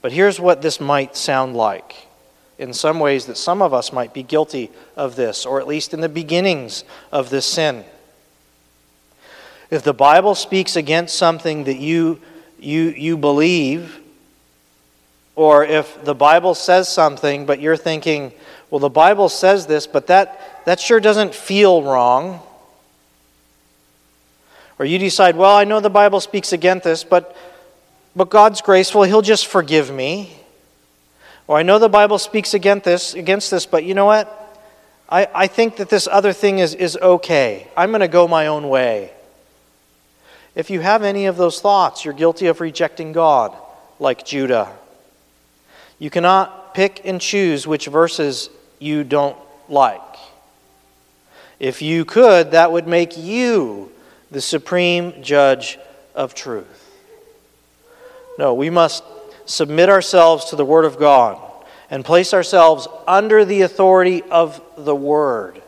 But 0.00 0.12
here's 0.12 0.40
what 0.40 0.62
this 0.62 0.80
might 0.80 1.18
sound 1.18 1.54
like 1.54 2.06
in 2.58 2.72
some 2.72 3.00
ways 3.00 3.26
that 3.26 3.36
some 3.36 3.62
of 3.62 3.72
us 3.74 3.92
might 3.92 4.14
be 4.14 4.22
guilty 4.22 4.70
of 4.96 5.16
this, 5.16 5.46
or 5.46 5.60
at 5.60 5.66
least 5.66 5.94
in 5.94 6.00
the 6.00 6.08
beginnings 6.08 6.84
of 7.10 7.30
this 7.30 7.46
sin. 7.46 7.84
If 9.70 9.82
the 9.82 9.94
Bible 9.94 10.34
speaks 10.34 10.76
against 10.76 11.16
something 11.16 11.64
that 11.64 11.78
you, 11.78 12.20
you, 12.60 12.90
you 12.90 13.16
believe, 13.16 14.00
or 15.34 15.64
if 15.64 16.04
the 16.04 16.14
Bible 16.14 16.54
says 16.54 16.88
something, 16.88 17.46
but 17.46 17.58
you're 17.58 17.76
thinking, 17.76 18.32
well, 18.70 18.80
the 18.80 18.90
Bible 18.90 19.28
says 19.28 19.66
this, 19.66 19.86
but 19.86 20.08
that, 20.08 20.64
that 20.66 20.78
sure 20.78 21.00
doesn't 21.00 21.34
feel 21.34 21.82
wrong. 21.82 22.40
Or 24.78 24.84
you 24.84 24.98
decide, 24.98 25.36
well, 25.36 25.56
I 25.56 25.64
know 25.64 25.80
the 25.80 25.90
Bible 25.90 26.20
speaks 26.20 26.52
against 26.52 26.84
this, 26.84 27.04
but, 27.04 27.36
but 28.14 28.28
God's 28.30 28.60
graceful, 28.60 29.04
He'll 29.04 29.22
just 29.22 29.46
forgive 29.46 29.90
me. 29.90 30.38
Or 31.46 31.58
I 31.58 31.62
know 31.62 31.78
the 31.78 31.88
Bible 31.88 32.18
speaks 32.18 32.54
against 32.54 32.84
this, 32.84 33.14
against 33.14 33.50
this 33.50 33.66
but 33.66 33.84
you 33.84 33.94
know 33.94 34.06
what? 34.06 34.38
I, 35.08 35.28
I 35.34 35.46
think 35.46 35.76
that 35.76 35.90
this 35.90 36.06
other 36.06 36.32
thing 36.32 36.58
is, 36.58 36.74
is 36.74 36.96
okay. 36.96 37.68
I'm 37.76 37.90
going 37.90 38.00
to 38.00 38.08
go 38.08 38.26
my 38.26 38.46
own 38.46 38.68
way. 38.68 39.12
If 40.54 40.70
you 40.70 40.80
have 40.80 41.02
any 41.02 41.26
of 41.26 41.36
those 41.36 41.60
thoughts, 41.60 42.04
you're 42.04 42.14
guilty 42.14 42.46
of 42.46 42.60
rejecting 42.60 43.12
God, 43.12 43.56
like 43.98 44.24
Judah. 44.24 44.70
You 45.98 46.10
cannot 46.10 46.74
pick 46.74 47.02
and 47.04 47.20
choose 47.20 47.66
which 47.66 47.86
verses 47.86 48.50
you 48.78 49.04
don't 49.04 49.36
like. 49.68 50.00
If 51.58 51.80
you 51.80 52.04
could, 52.04 52.52
that 52.52 52.72
would 52.72 52.86
make 52.86 53.16
you 53.16 53.92
the 54.30 54.40
supreme 54.40 55.22
judge 55.22 55.78
of 56.14 56.34
truth. 56.34 56.90
No, 58.38 58.54
we 58.54 58.70
must 58.70 59.04
submit 59.44 59.88
ourselves 59.88 60.46
to 60.46 60.56
the 60.56 60.64
Word 60.64 60.84
of 60.84 60.98
God 60.98 61.40
and 61.90 62.04
place 62.04 62.32
ourselves 62.32 62.88
under 63.06 63.44
the 63.44 63.62
authority 63.62 64.22
of 64.22 64.62
the 64.76 64.94
Word. 64.94 65.60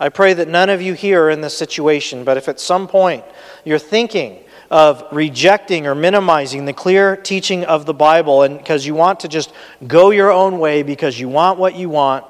I 0.00 0.08
pray 0.08 0.34
that 0.34 0.48
none 0.48 0.70
of 0.70 0.82
you 0.82 0.94
here 0.94 1.24
are 1.24 1.30
in 1.30 1.40
this 1.40 1.56
situation, 1.56 2.24
but 2.24 2.36
if 2.36 2.48
at 2.48 2.60
some 2.60 2.88
point 2.88 3.24
you're 3.64 3.78
thinking 3.78 4.40
of 4.70 5.04
rejecting 5.12 5.86
or 5.86 5.94
minimizing 5.94 6.64
the 6.64 6.72
clear 6.72 7.16
teaching 7.16 7.64
of 7.64 7.86
the 7.86 7.94
Bible 7.94 8.42
and 8.42 8.58
because 8.58 8.84
you 8.84 8.94
want 8.94 9.20
to 9.20 9.28
just 9.28 9.52
go 9.86 10.10
your 10.10 10.32
own 10.32 10.58
way 10.58 10.82
because 10.82 11.20
you 11.20 11.28
want 11.28 11.58
what 11.58 11.76
you 11.76 11.88
want, 11.88 12.24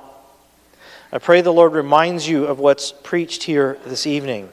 I 1.12 1.18
pray 1.18 1.40
the 1.40 1.52
Lord 1.52 1.72
reminds 1.72 2.28
you 2.28 2.46
of 2.46 2.58
what's 2.58 2.92
preached 2.92 3.44
here 3.44 3.78
this 3.86 4.06
evening. 4.06 4.48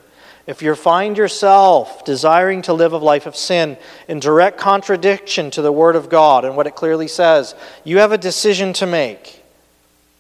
If 0.47 0.62
you 0.62 0.73
find 0.75 1.17
yourself 1.17 2.04
desiring 2.04 2.63
to 2.63 2.73
live 2.73 2.93
a 2.93 2.97
life 2.97 3.25
of 3.25 3.36
sin 3.36 3.77
in 4.08 4.19
direct 4.19 4.58
contradiction 4.58 5.51
to 5.51 5.62
the 5.62 5.71
Word 5.71 5.95
of 5.95 6.10
God 6.10 6.45
and 6.45 6.58
what 6.58 6.67
it 6.67 6.75
clearly 6.75 7.08
says, 7.08 7.54
you 7.84 7.99
have 7.99 8.12
a 8.12 8.17
decision 8.17 8.73
to 8.73 8.88
make. 8.88 9.43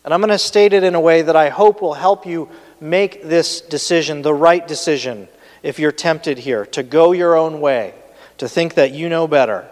And 0.05 0.13
I'm 0.13 0.21
going 0.21 0.29
to 0.29 0.37
state 0.37 0.73
it 0.73 0.83
in 0.83 0.95
a 0.95 0.99
way 0.99 1.23
that 1.23 1.35
I 1.35 1.49
hope 1.49 1.81
will 1.81 1.93
help 1.93 2.25
you 2.25 2.49
make 2.79 3.23
this 3.23 3.61
decision 3.61 4.21
the 4.21 4.33
right 4.33 4.67
decision 4.67 5.27
if 5.63 5.79
you're 5.79 5.91
tempted 5.91 6.39
here 6.39 6.65
to 6.67 6.83
go 6.83 7.11
your 7.11 7.35
own 7.35 7.61
way, 7.61 7.93
to 8.37 8.49
think 8.49 8.75
that 8.75 8.91
you 8.91 9.09
know 9.09 9.27
better. 9.27 9.67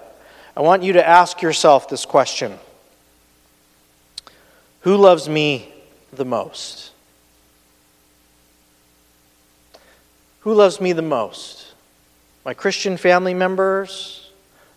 I 0.55 0.61
want 0.61 0.83
you 0.83 0.93
to 0.93 1.07
ask 1.07 1.41
yourself 1.41 1.89
this 1.89 2.05
question 2.05 2.57
Who 4.81 4.97
loves 4.97 5.29
me 5.29 5.73
the 6.11 6.25
most? 6.25 6.91
Who 10.49 10.55
loves 10.55 10.81
me 10.81 10.93
the 10.93 11.03
most? 11.03 11.73
My 12.43 12.55
Christian 12.55 12.97
family 12.97 13.35
members, 13.35 14.31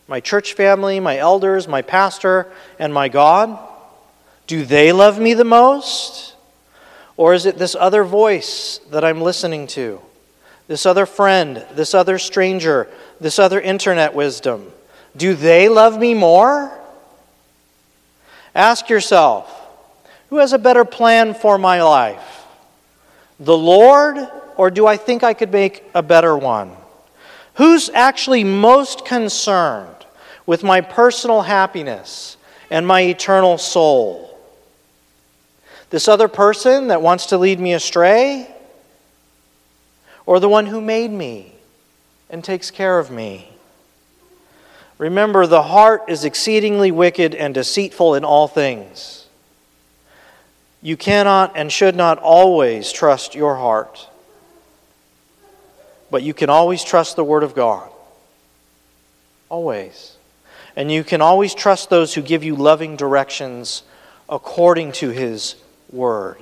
my 0.06 0.20
church 0.20 0.52
family, 0.52 1.00
my 1.00 1.16
elders, 1.16 1.66
my 1.66 1.80
pastor, 1.80 2.52
and 2.78 2.92
my 2.92 3.08
God? 3.08 3.58
Do 4.46 4.66
they 4.66 4.92
love 4.92 5.18
me 5.18 5.32
the 5.32 5.46
most? 5.46 6.34
Or 7.16 7.32
is 7.32 7.46
it 7.46 7.56
this 7.56 7.74
other 7.74 8.04
voice 8.04 8.80
that 8.90 9.02
I'm 9.02 9.22
listening 9.22 9.66
to? 9.68 10.02
This 10.68 10.84
other 10.84 11.06
friend, 11.06 11.64
this 11.72 11.94
other 11.94 12.18
stranger, 12.18 12.86
this 13.18 13.38
other 13.38 13.58
internet 13.58 14.12
wisdom? 14.12 14.70
Do 15.16 15.34
they 15.34 15.70
love 15.70 15.98
me 15.98 16.12
more? 16.12 16.70
Ask 18.54 18.90
yourself 18.90 19.50
who 20.28 20.36
has 20.36 20.52
a 20.52 20.58
better 20.58 20.84
plan 20.84 21.32
for 21.32 21.56
my 21.56 21.82
life? 21.82 22.44
The 23.40 23.56
Lord 23.56 24.18
or 24.62 24.70
do 24.70 24.86
I 24.86 24.96
think 24.96 25.24
I 25.24 25.34
could 25.34 25.50
make 25.50 25.82
a 25.92 26.04
better 26.04 26.36
one? 26.36 26.70
Who's 27.54 27.88
actually 27.88 28.44
most 28.44 29.04
concerned 29.04 30.06
with 30.46 30.62
my 30.62 30.80
personal 30.80 31.42
happiness 31.42 32.36
and 32.70 32.86
my 32.86 33.00
eternal 33.00 33.58
soul? 33.58 34.38
This 35.90 36.06
other 36.06 36.28
person 36.28 36.86
that 36.86 37.02
wants 37.02 37.26
to 37.26 37.38
lead 37.38 37.58
me 37.58 37.72
astray? 37.72 38.54
Or 40.26 40.38
the 40.38 40.48
one 40.48 40.66
who 40.66 40.80
made 40.80 41.10
me 41.10 41.54
and 42.30 42.44
takes 42.44 42.70
care 42.70 43.00
of 43.00 43.10
me? 43.10 43.48
Remember, 44.96 45.44
the 45.44 45.62
heart 45.62 46.04
is 46.06 46.24
exceedingly 46.24 46.92
wicked 46.92 47.34
and 47.34 47.52
deceitful 47.52 48.14
in 48.14 48.24
all 48.24 48.46
things. 48.46 49.26
You 50.80 50.96
cannot 50.96 51.56
and 51.56 51.72
should 51.72 51.96
not 51.96 52.18
always 52.18 52.92
trust 52.92 53.34
your 53.34 53.56
heart. 53.56 54.08
But 56.12 56.22
you 56.22 56.34
can 56.34 56.50
always 56.50 56.84
trust 56.84 57.16
the 57.16 57.24
Word 57.24 57.42
of 57.42 57.54
God. 57.54 57.90
Always. 59.48 60.18
And 60.76 60.92
you 60.92 61.04
can 61.04 61.22
always 61.22 61.54
trust 61.54 61.88
those 61.88 62.12
who 62.12 62.20
give 62.20 62.44
you 62.44 62.54
loving 62.54 62.96
directions 62.96 63.82
according 64.28 64.92
to 64.92 65.08
His 65.08 65.54
Word. 65.90 66.36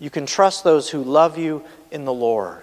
You 0.00 0.08
can 0.08 0.24
trust 0.24 0.64
those 0.64 0.88
who 0.88 1.04
love 1.04 1.36
you 1.36 1.62
in 1.90 2.06
the 2.06 2.14
Lord. 2.14 2.62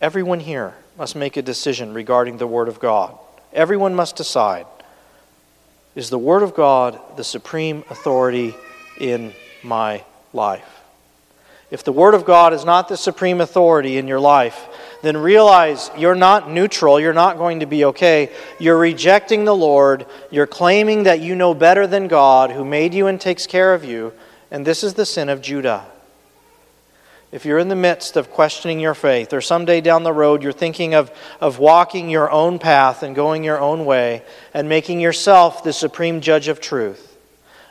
Everyone 0.00 0.40
here 0.40 0.74
must 0.98 1.14
make 1.14 1.36
a 1.36 1.42
decision 1.42 1.94
regarding 1.94 2.38
the 2.38 2.48
Word 2.48 2.66
of 2.66 2.80
God. 2.80 3.16
Everyone 3.52 3.94
must 3.94 4.16
decide 4.16 4.66
is 5.94 6.10
the 6.10 6.18
Word 6.18 6.42
of 6.42 6.56
God 6.56 6.98
the 7.16 7.22
supreme 7.22 7.84
authority 7.88 8.56
in 8.98 9.32
my 9.62 10.02
life? 10.32 10.79
If 11.70 11.84
the 11.84 11.92
Word 11.92 12.14
of 12.14 12.24
God 12.24 12.52
is 12.52 12.64
not 12.64 12.88
the 12.88 12.96
supreme 12.96 13.40
authority 13.40 13.96
in 13.96 14.08
your 14.08 14.18
life, 14.18 14.66
then 15.02 15.16
realize 15.16 15.90
you're 15.96 16.16
not 16.16 16.50
neutral. 16.50 16.98
You're 16.98 17.12
not 17.12 17.38
going 17.38 17.60
to 17.60 17.66
be 17.66 17.84
okay. 17.86 18.30
You're 18.58 18.76
rejecting 18.76 19.44
the 19.44 19.54
Lord. 19.54 20.06
You're 20.30 20.48
claiming 20.48 21.04
that 21.04 21.20
you 21.20 21.36
know 21.36 21.54
better 21.54 21.86
than 21.86 22.08
God 22.08 22.50
who 22.50 22.64
made 22.64 22.92
you 22.92 23.06
and 23.06 23.20
takes 23.20 23.46
care 23.46 23.72
of 23.72 23.84
you. 23.84 24.12
And 24.50 24.66
this 24.66 24.82
is 24.82 24.94
the 24.94 25.06
sin 25.06 25.28
of 25.28 25.42
Judah. 25.42 25.86
If 27.30 27.44
you're 27.44 27.60
in 27.60 27.68
the 27.68 27.76
midst 27.76 28.16
of 28.16 28.32
questioning 28.32 28.80
your 28.80 28.94
faith, 28.94 29.32
or 29.32 29.40
someday 29.40 29.80
down 29.80 30.02
the 30.02 30.12
road 30.12 30.42
you're 30.42 30.50
thinking 30.50 30.94
of, 30.94 31.12
of 31.40 31.60
walking 31.60 32.10
your 32.10 32.28
own 32.28 32.58
path 32.58 33.04
and 33.04 33.14
going 33.14 33.44
your 33.44 33.60
own 33.60 33.84
way 33.84 34.24
and 34.52 34.68
making 34.68 34.98
yourself 34.98 35.62
the 35.62 35.72
supreme 35.72 36.20
judge 36.20 36.48
of 36.48 36.60
truth, 36.60 37.16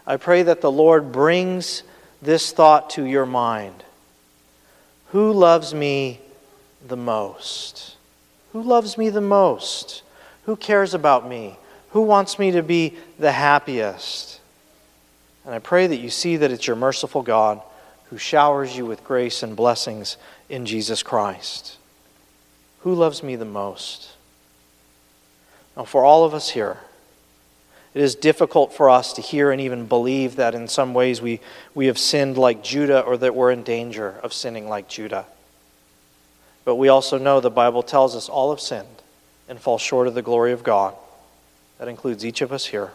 I 0.07 0.15
pray 0.15 0.43
that 0.43 0.61
the 0.61 0.71
Lord 0.71 1.11
brings 1.11 1.83
this 2.21 2.53
thought 2.53 2.91
to 2.91 3.03
your 3.03 3.25
mind 3.25 3.83
who 5.11 5.31
loves 5.31 5.73
me 5.73 6.19
the 6.87 6.97
most? 6.97 7.95
Who 8.53 8.61
loves 8.61 8.97
me 8.97 9.09
the 9.09 9.21
most? 9.21 10.03
Who 10.45 10.55
cares 10.55 10.93
about 10.93 11.27
me? 11.27 11.57
Who 11.91 12.01
wants 12.01 12.37
me 12.37 12.51
to 12.51 12.63
be 12.63 12.95
the 13.17 13.31
happiest? 13.31 14.39
And 15.45 15.53
I 15.53 15.59
pray 15.59 15.87
that 15.87 15.97
you 15.97 16.09
see 16.09 16.37
that 16.37 16.51
it's 16.51 16.67
your 16.67 16.75
merciful 16.75 17.23
God 17.23 17.61
who 18.09 18.17
showers 18.17 18.75
you 18.75 18.85
with 18.85 19.03
grace 19.03 19.43
and 19.43 19.55
blessings 19.55 20.17
in 20.47 20.65
Jesus 20.65 21.03
Christ. 21.03 21.77
Who 22.81 22.93
loves 22.93 23.23
me 23.23 23.35
the 23.35 23.45
most? 23.45 24.09
Now, 25.75 25.85
for 25.85 26.03
all 26.03 26.23
of 26.23 26.33
us 26.33 26.49
here, 26.49 26.77
it 27.93 28.01
is 28.01 28.15
difficult 28.15 28.73
for 28.73 28.89
us 28.89 29.13
to 29.13 29.21
hear 29.21 29.51
and 29.51 29.59
even 29.59 29.87
believe 29.87 30.35
that 30.35 30.53
in 30.53 30.67
some 30.67 30.93
ways 30.93 31.21
we, 31.21 31.39
we 31.73 31.87
have 31.87 31.97
sinned 31.97 32.37
like 32.37 32.63
Judah 32.63 33.01
or 33.01 33.17
that 33.17 33.33
we're 33.33 33.51
in 33.51 33.63
danger 33.63 34.15
of 34.21 34.31
sinning 34.31 34.69
like 34.69 34.87
Judah. 34.87 35.25
But 36.65 36.75
we 36.75 36.87
also 36.87 37.17
know 37.17 37.39
the 37.39 37.49
Bible 37.49 37.81
tells 37.81 38.15
us 38.15 38.29
all 38.29 38.51
have 38.51 38.59
sinned 38.59 38.87
and 39.47 39.59
fall 39.59 39.79
short 39.79 40.07
of 40.07 40.13
the 40.13 40.21
glory 40.21 40.51
of 40.51 40.63
God. 40.63 40.93
That 41.79 41.87
includes 41.87 42.23
each 42.23 42.41
of 42.41 42.53
us 42.53 42.67
here. 42.67 42.91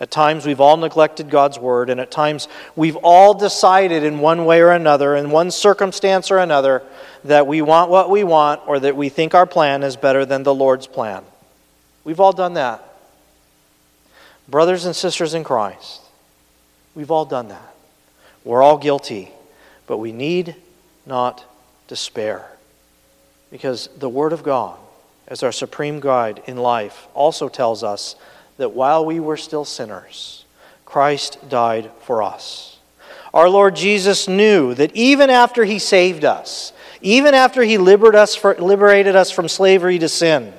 At 0.00 0.10
times, 0.10 0.46
we've 0.46 0.60
all 0.60 0.76
neglected 0.76 1.28
God's 1.28 1.58
word, 1.58 1.90
and 1.90 2.00
at 2.00 2.10
times, 2.10 2.46
we've 2.76 2.96
all 2.96 3.34
decided 3.34 4.04
in 4.04 4.20
one 4.20 4.44
way 4.44 4.60
or 4.60 4.70
another, 4.70 5.16
in 5.16 5.30
one 5.30 5.50
circumstance 5.50 6.30
or 6.30 6.38
another, 6.38 6.82
that 7.24 7.48
we 7.48 7.62
want 7.62 7.90
what 7.90 8.08
we 8.08 8.22
want 8.22 8.60
or 8.66 8.78
that 8.78 8.96
we 8.96 9.08
think 9.08 9.34
our 9.34 9.46
plan 9.46 9.82
is 9.82 9.96
better 9.96 10.24
than 10.24 10.44
the 10.44 10.54
Lord's 10.54 10.86
plan. 10.86 11.24
We've 12.04 12.20
all 12.20 12.32
done 12.32 12.54
that. 12.54 12.87
Brothers 14.48 14.86
and 14.86 14.96
sisters 14.96 15.34
in 15.34 15.44
Christ, 15.44 16.00
we've 16.94 17.10
all 17.10 17.26
done 17.26 17.48
that. 17.48 17.74
We're 18.44 18.62
all 18.62 18.78
guilty, 18.78 19.30
but 19.86 19.98
we 19.98 20.10
need 20.10 20.56
not 21.04 21.44
despair. 21.86 22.46
Because 23.50 23.88
the 23.98 24.08
Word 24.08 24.32
of 24.32 24.42
God, 24.42 24.78
as 25.26 25.42
our 25.42 25.52
supreme 25.52 26.00
guide 26.00 26.42
in 26.46 26.56
life, 26.56 27.08
also 27.12 27.50
tells 27.50 27.82
us 27.82 28.16
that 28.56 28.72
while 28.72 29.04
we 29.04 29.20
were 29.20 29.36
still 29.36 29.66
sinners, 29.66 30.46
Christ 30.86 31.50
died 31.50 31.90
for 32.00 32.22
us. 32.22 32.78
Our 33.34 33.50
Lord 33.50 33.76
Jesus 33.76 34.28
knew 34.28 34.72
that 34.74 34.96
even 34.96 35.28
after 35.28 35.64
He 35.64 35.78
saved 35.78 36.24
us, 36.24 36.72
even 37.02 37.34
after 37.34 37.62
He 37.62 37.76
liberated 37.76 38.16
us 39.14 39.30
from 39.30 39.48
slavery 39.48 39.98
to 39.98 40.08
sin, 40.08 40.54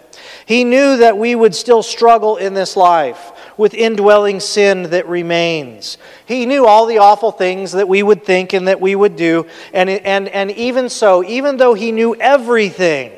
He 0.45 0.63
knew 0.63 0.97
that 0.97 1.17
we 1.17 1.33
would 1.33 1.55
still 1.55 1.81
struggle 1.81 2.37
in 2.37 2.53
this 2.53 2.77
life 2.77 3.31
with 3.59 3.73
indwelling 3.73 4.39
sin 4.39 4.83
that 4.83 5.05
remains. 5.05 5.97
He 6.25 6.45
knew 6.45 6.65
all 6.65 6.85
the 6.85 6.99
awful 6.99 7.33
things 7.33 7.73
that 7.73 7.89
we 7.89 8.01
would 8.01 8.23
think 8.23 8.53
and 8.53 8.69
that 8.69 8.79
we 8.79 8.95
would 8.95 9.17
do. 9.17 9.47
And, 9.73 9.89
and, 9.89 10.29
and 10.29 10.49
even 10.51 10.87
so, 10.87 11.25
even 11.25 11.57
though 11.57 11.73
he 11.73 11.91
knew 11.91 12.15
everything, 12.15 13.11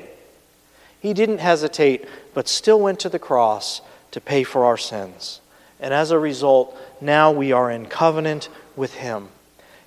he 0.99 1.13
didn't 1.13 1.38
hesitate, 1.38 2.08
but 2.34 2.47
still 2.47 2.80
went 2.80 2.99
to 3.01 3.10
the 3.10 3.19
cross 3.19 3.82
to 4.10 4.19
pay 4.19 4.43
for 4.43 4.65
our 4.65 4.77
sins. 4.77 5.41
And 5.80 5.93
as 5.93 6.10
a 6.10 6.17
result, 6.17 6.75
now 6.99 7.32
we 7.32 7.51
are 7.51 7.69
in 7.69 7.86
covenant 7.86 8.49
with 8.75 8.95
him. 8.95 9.27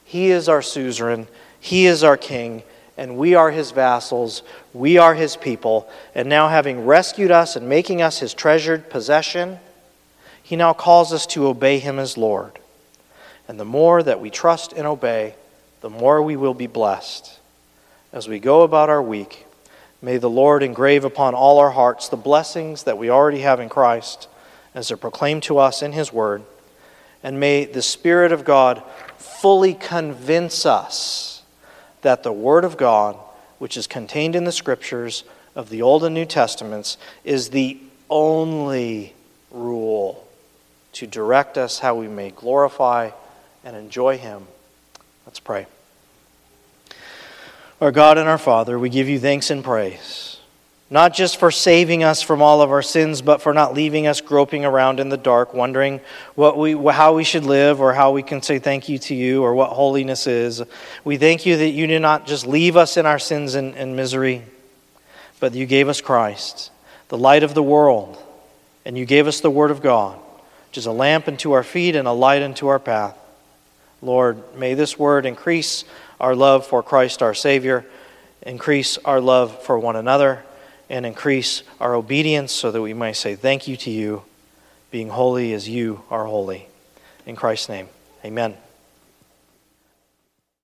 He 0.04 0.30
is 0.30 0.48
our 0.48 0.62
suzerain, 0.62 1.26
he 1.58 1.86
is 1.86 2.04
our 2.04 2.16
king, 2.16 2.62
and 2.96 3.16
we 3.16 3.34
are 3.34 3.50
his 3.50 3.72
vassals, 3.72 4.44
we 4.72 4.98
are 4.98 5.14
his 5.14 5.34
people. 5.36 5.90
And 6.14 6.28
now, 6.28 6.46
having 6.46 6.86
rescued 6.86 7.32
us 7.32 7.56
and 7.56 7.68
making 7.68 8.02
us 8.02 8.20
his 8.20 8.32
treasured 8.32 8.88
possession, 8.88 9.58
he 10.44 10.56
now 10.56 10.74
calls 10.74 11.12
us 11.12 11.26
to 11.28 11.46
obey 11.46 11.78
him 11.78 11.98
as 11.98 12.18
Lord. 12.18 12.58
And 13.48 13.58
the 13.58 13.64
more 13.64 14.02
that 14.02 14.20
we 14.20 14.28
trust 14.28 14.74
and 14.74 14.86
obey, 14.86 15.34
the 15.80 15.88
more 15.88 16.22
we 16.22 16.36
will 16.36 16.52
be 16.52 16.66
blessed. 16.66 17.40
As 18.12 18.28
we 18.28 18.38
go 18.38 18.60
about 18.60 18.90
our 18.90 19.02
week, 19.02 19.46
may 20.02 20.18
the 20.18 20.30
Lord 20.30 20.62
engrave 20.62 21.02
upon 21.02 21.34
all 21.34 21.58
our 21.58 21.70
hearts 21.70 22.10
the 22.10 22.18
blessings 22.18 22.82
that 22.82 22.98
we 22.98 23.08
already 23.08 23.40
have 23.40 23.58
in 23.58 23.70
Christ 23.70 24.28
as 24.74 24.88
they're 24.88 24.98
proclaimed 24.98 25.42
to 25.44 25.56
us 25.56 25.80
in 25.80 25.92
his 25.92 26.12
word. 26.12 26.42
And 27.22 27.40
may 27.40 27.64
the 27.64 27.82
Spirit 27.82 28.30
of 28.30 28.44
God 28.44 28.82
fully 29.16 29.72
convince 29.72 30.66
us 30.66 31.42
that 32.02 32.22
the 32.22 32.32
Word 32.32 32.64
of 32.64 32.76
God, 32.76 33.16
which 33.58 33.78
is 33.78 33.86
contained 33.86 34.36
in 34.36 34.44
the 34.44 34.52
Scriptures 34.52 35.24
of 35.54 35.70
the 35.70 35.80
Old 35.80 36.04
and 36.04 36.14
New 36.14 36.26
Testaments, 36.26 36.98
is 37.24 37.48
the 37.48 37.78
only 38.10 39.14
rule 39.50 40.23
to 40.94 41.06
direct 41.06 41.58
us 41.58 41.78
how 41.78 41.94
we 41.94 42.08
may 42.08 42.30
glorify 42.30 43.10
and 43.64 43.76
enjoy 43.76 44.18
Him. 44.18 44.46
Let's 45.26 45.40
pray. 45.40 45.66
Our 47.80 47.92
God 47.92 48.18
and 48.18 48.28
our 48.28 48.38
Father, 48.38 48.78
we 48.78 48.88
give 48.88 49.08
you 49.08 49.18
thanks 49.18 49.50
and 49.50 49.64
praise, 49.64 50.38
not 50.90 51.12
just 51.12 51.38
for 51.38 51.50
saving 51.50 52.04
us 52.04 52.22
from 52.22 52.40
all 52.40 52.62
of 52.62 52.70
our 52.70 52.82
sins, 52.82 53.20
but 53.20 53.42
for 53.42 53.52
not 53.52 53.74
leaving 53.74 54.06
us 54.06 54.20
groping 54.20 54.64
around 54.64 55.00
in 55.00 55.08
the 55.08 55.16
dark, 55.16 55.52
wondering 55.52 56.00
what 56.36 56.56
we, 56.56 56.72
how 56.92 57.14
we 57.14 57.24
should 57.24 57.44
live 57.44 57.80
or 57.80 57.92
how 57.92 58.12
we 58.12 58.22
can 58.22 58.40
say 58.42 58.58
thank 58.58 58.88
you 58.88 58.98
to 58.98 59.14
you 59.14 59.42
or 59.42 59.54
what 59.54 59.70
holiness 59.70 60.26
is. 60.26 60.62
We 61.02 61.16
thank 61.16 61.44
you 61.44 61.56
that 61.56 61.70
you 61.70 61.86
did 61.88 62.00
not 62.00 62.26
just 62.26 62.46
leave 62.46 62.76
us 62.76 62.96
in 62.96 63.06
our 63.06 63.18
sins 63.18 63.56
and, 63.56 63.74
and 63.74 63.96
misery, 63.96 64.44
but 65.40 65.52
you 65.54 65.66
gave 65.66 65.88
us 65.88 66.00
Christ, 66.00 66.70
the 67.08 67.18
light 67.18 67.42
of 67.42 67.54
the 67.54 67.62
world, 67.62 68.16
and 68.84 68.96
you 68.96 69.04
gave 69.04 69.26
us 69.26 69.40
the 69.40 69.50
Word 69.50 69.72
of 69.72 69.82
God, 69.82 70.18
which 70.74 70.78
is 70.78 70.86
a 70.86 70.92
lamp 70.92 71.28
unto 71.28 71.52
our 71.52 71.62
feet 71.62 71.94
and 71.94 72.08
a 72.08 72.12
light 72.12 72.42
unto 72.42 72.66
our 72.66 72.80
path. 72.80 73.16
Lord, 74.02 74.56
may 74.56 74.74
this 74.74 74.98
word 74.98 75.24
increase 75.24 75.84
our 76.18 76.34
love 76.34 76.66
for 76.66 76.82
Christ 76.82 77.22
our 77.22 77.32
Savior, 77.32 77.86
increase 78.42 78.98
our 79.04 79.20
love 79.20 79.62
for 79.62 79.78
one 79.78 79.94
another, 79.94 80.42
and 80.90 81.06
increase 81.06 81.62
our 81.78 81.94
obedience 81.94 82.50
so 82.50 82.72
that 82.72 82.82
we 82.82 82.92
may 82.92 83.12
say 83.12 83.36
thank 83.36 83.68
you 83.68 83.76
to 83.76 83.90
you, 83.92 84.24
being 84.90 85.10
holy 85.10 85.52
as 85.52 85.68
you 85.68 86.02
are 86.10 86.24
holy. 86.24 86.66
In 87.24 87.36
Christ's 87.36 87.68
name, 87.68 87.88
amen. 88.24 88.56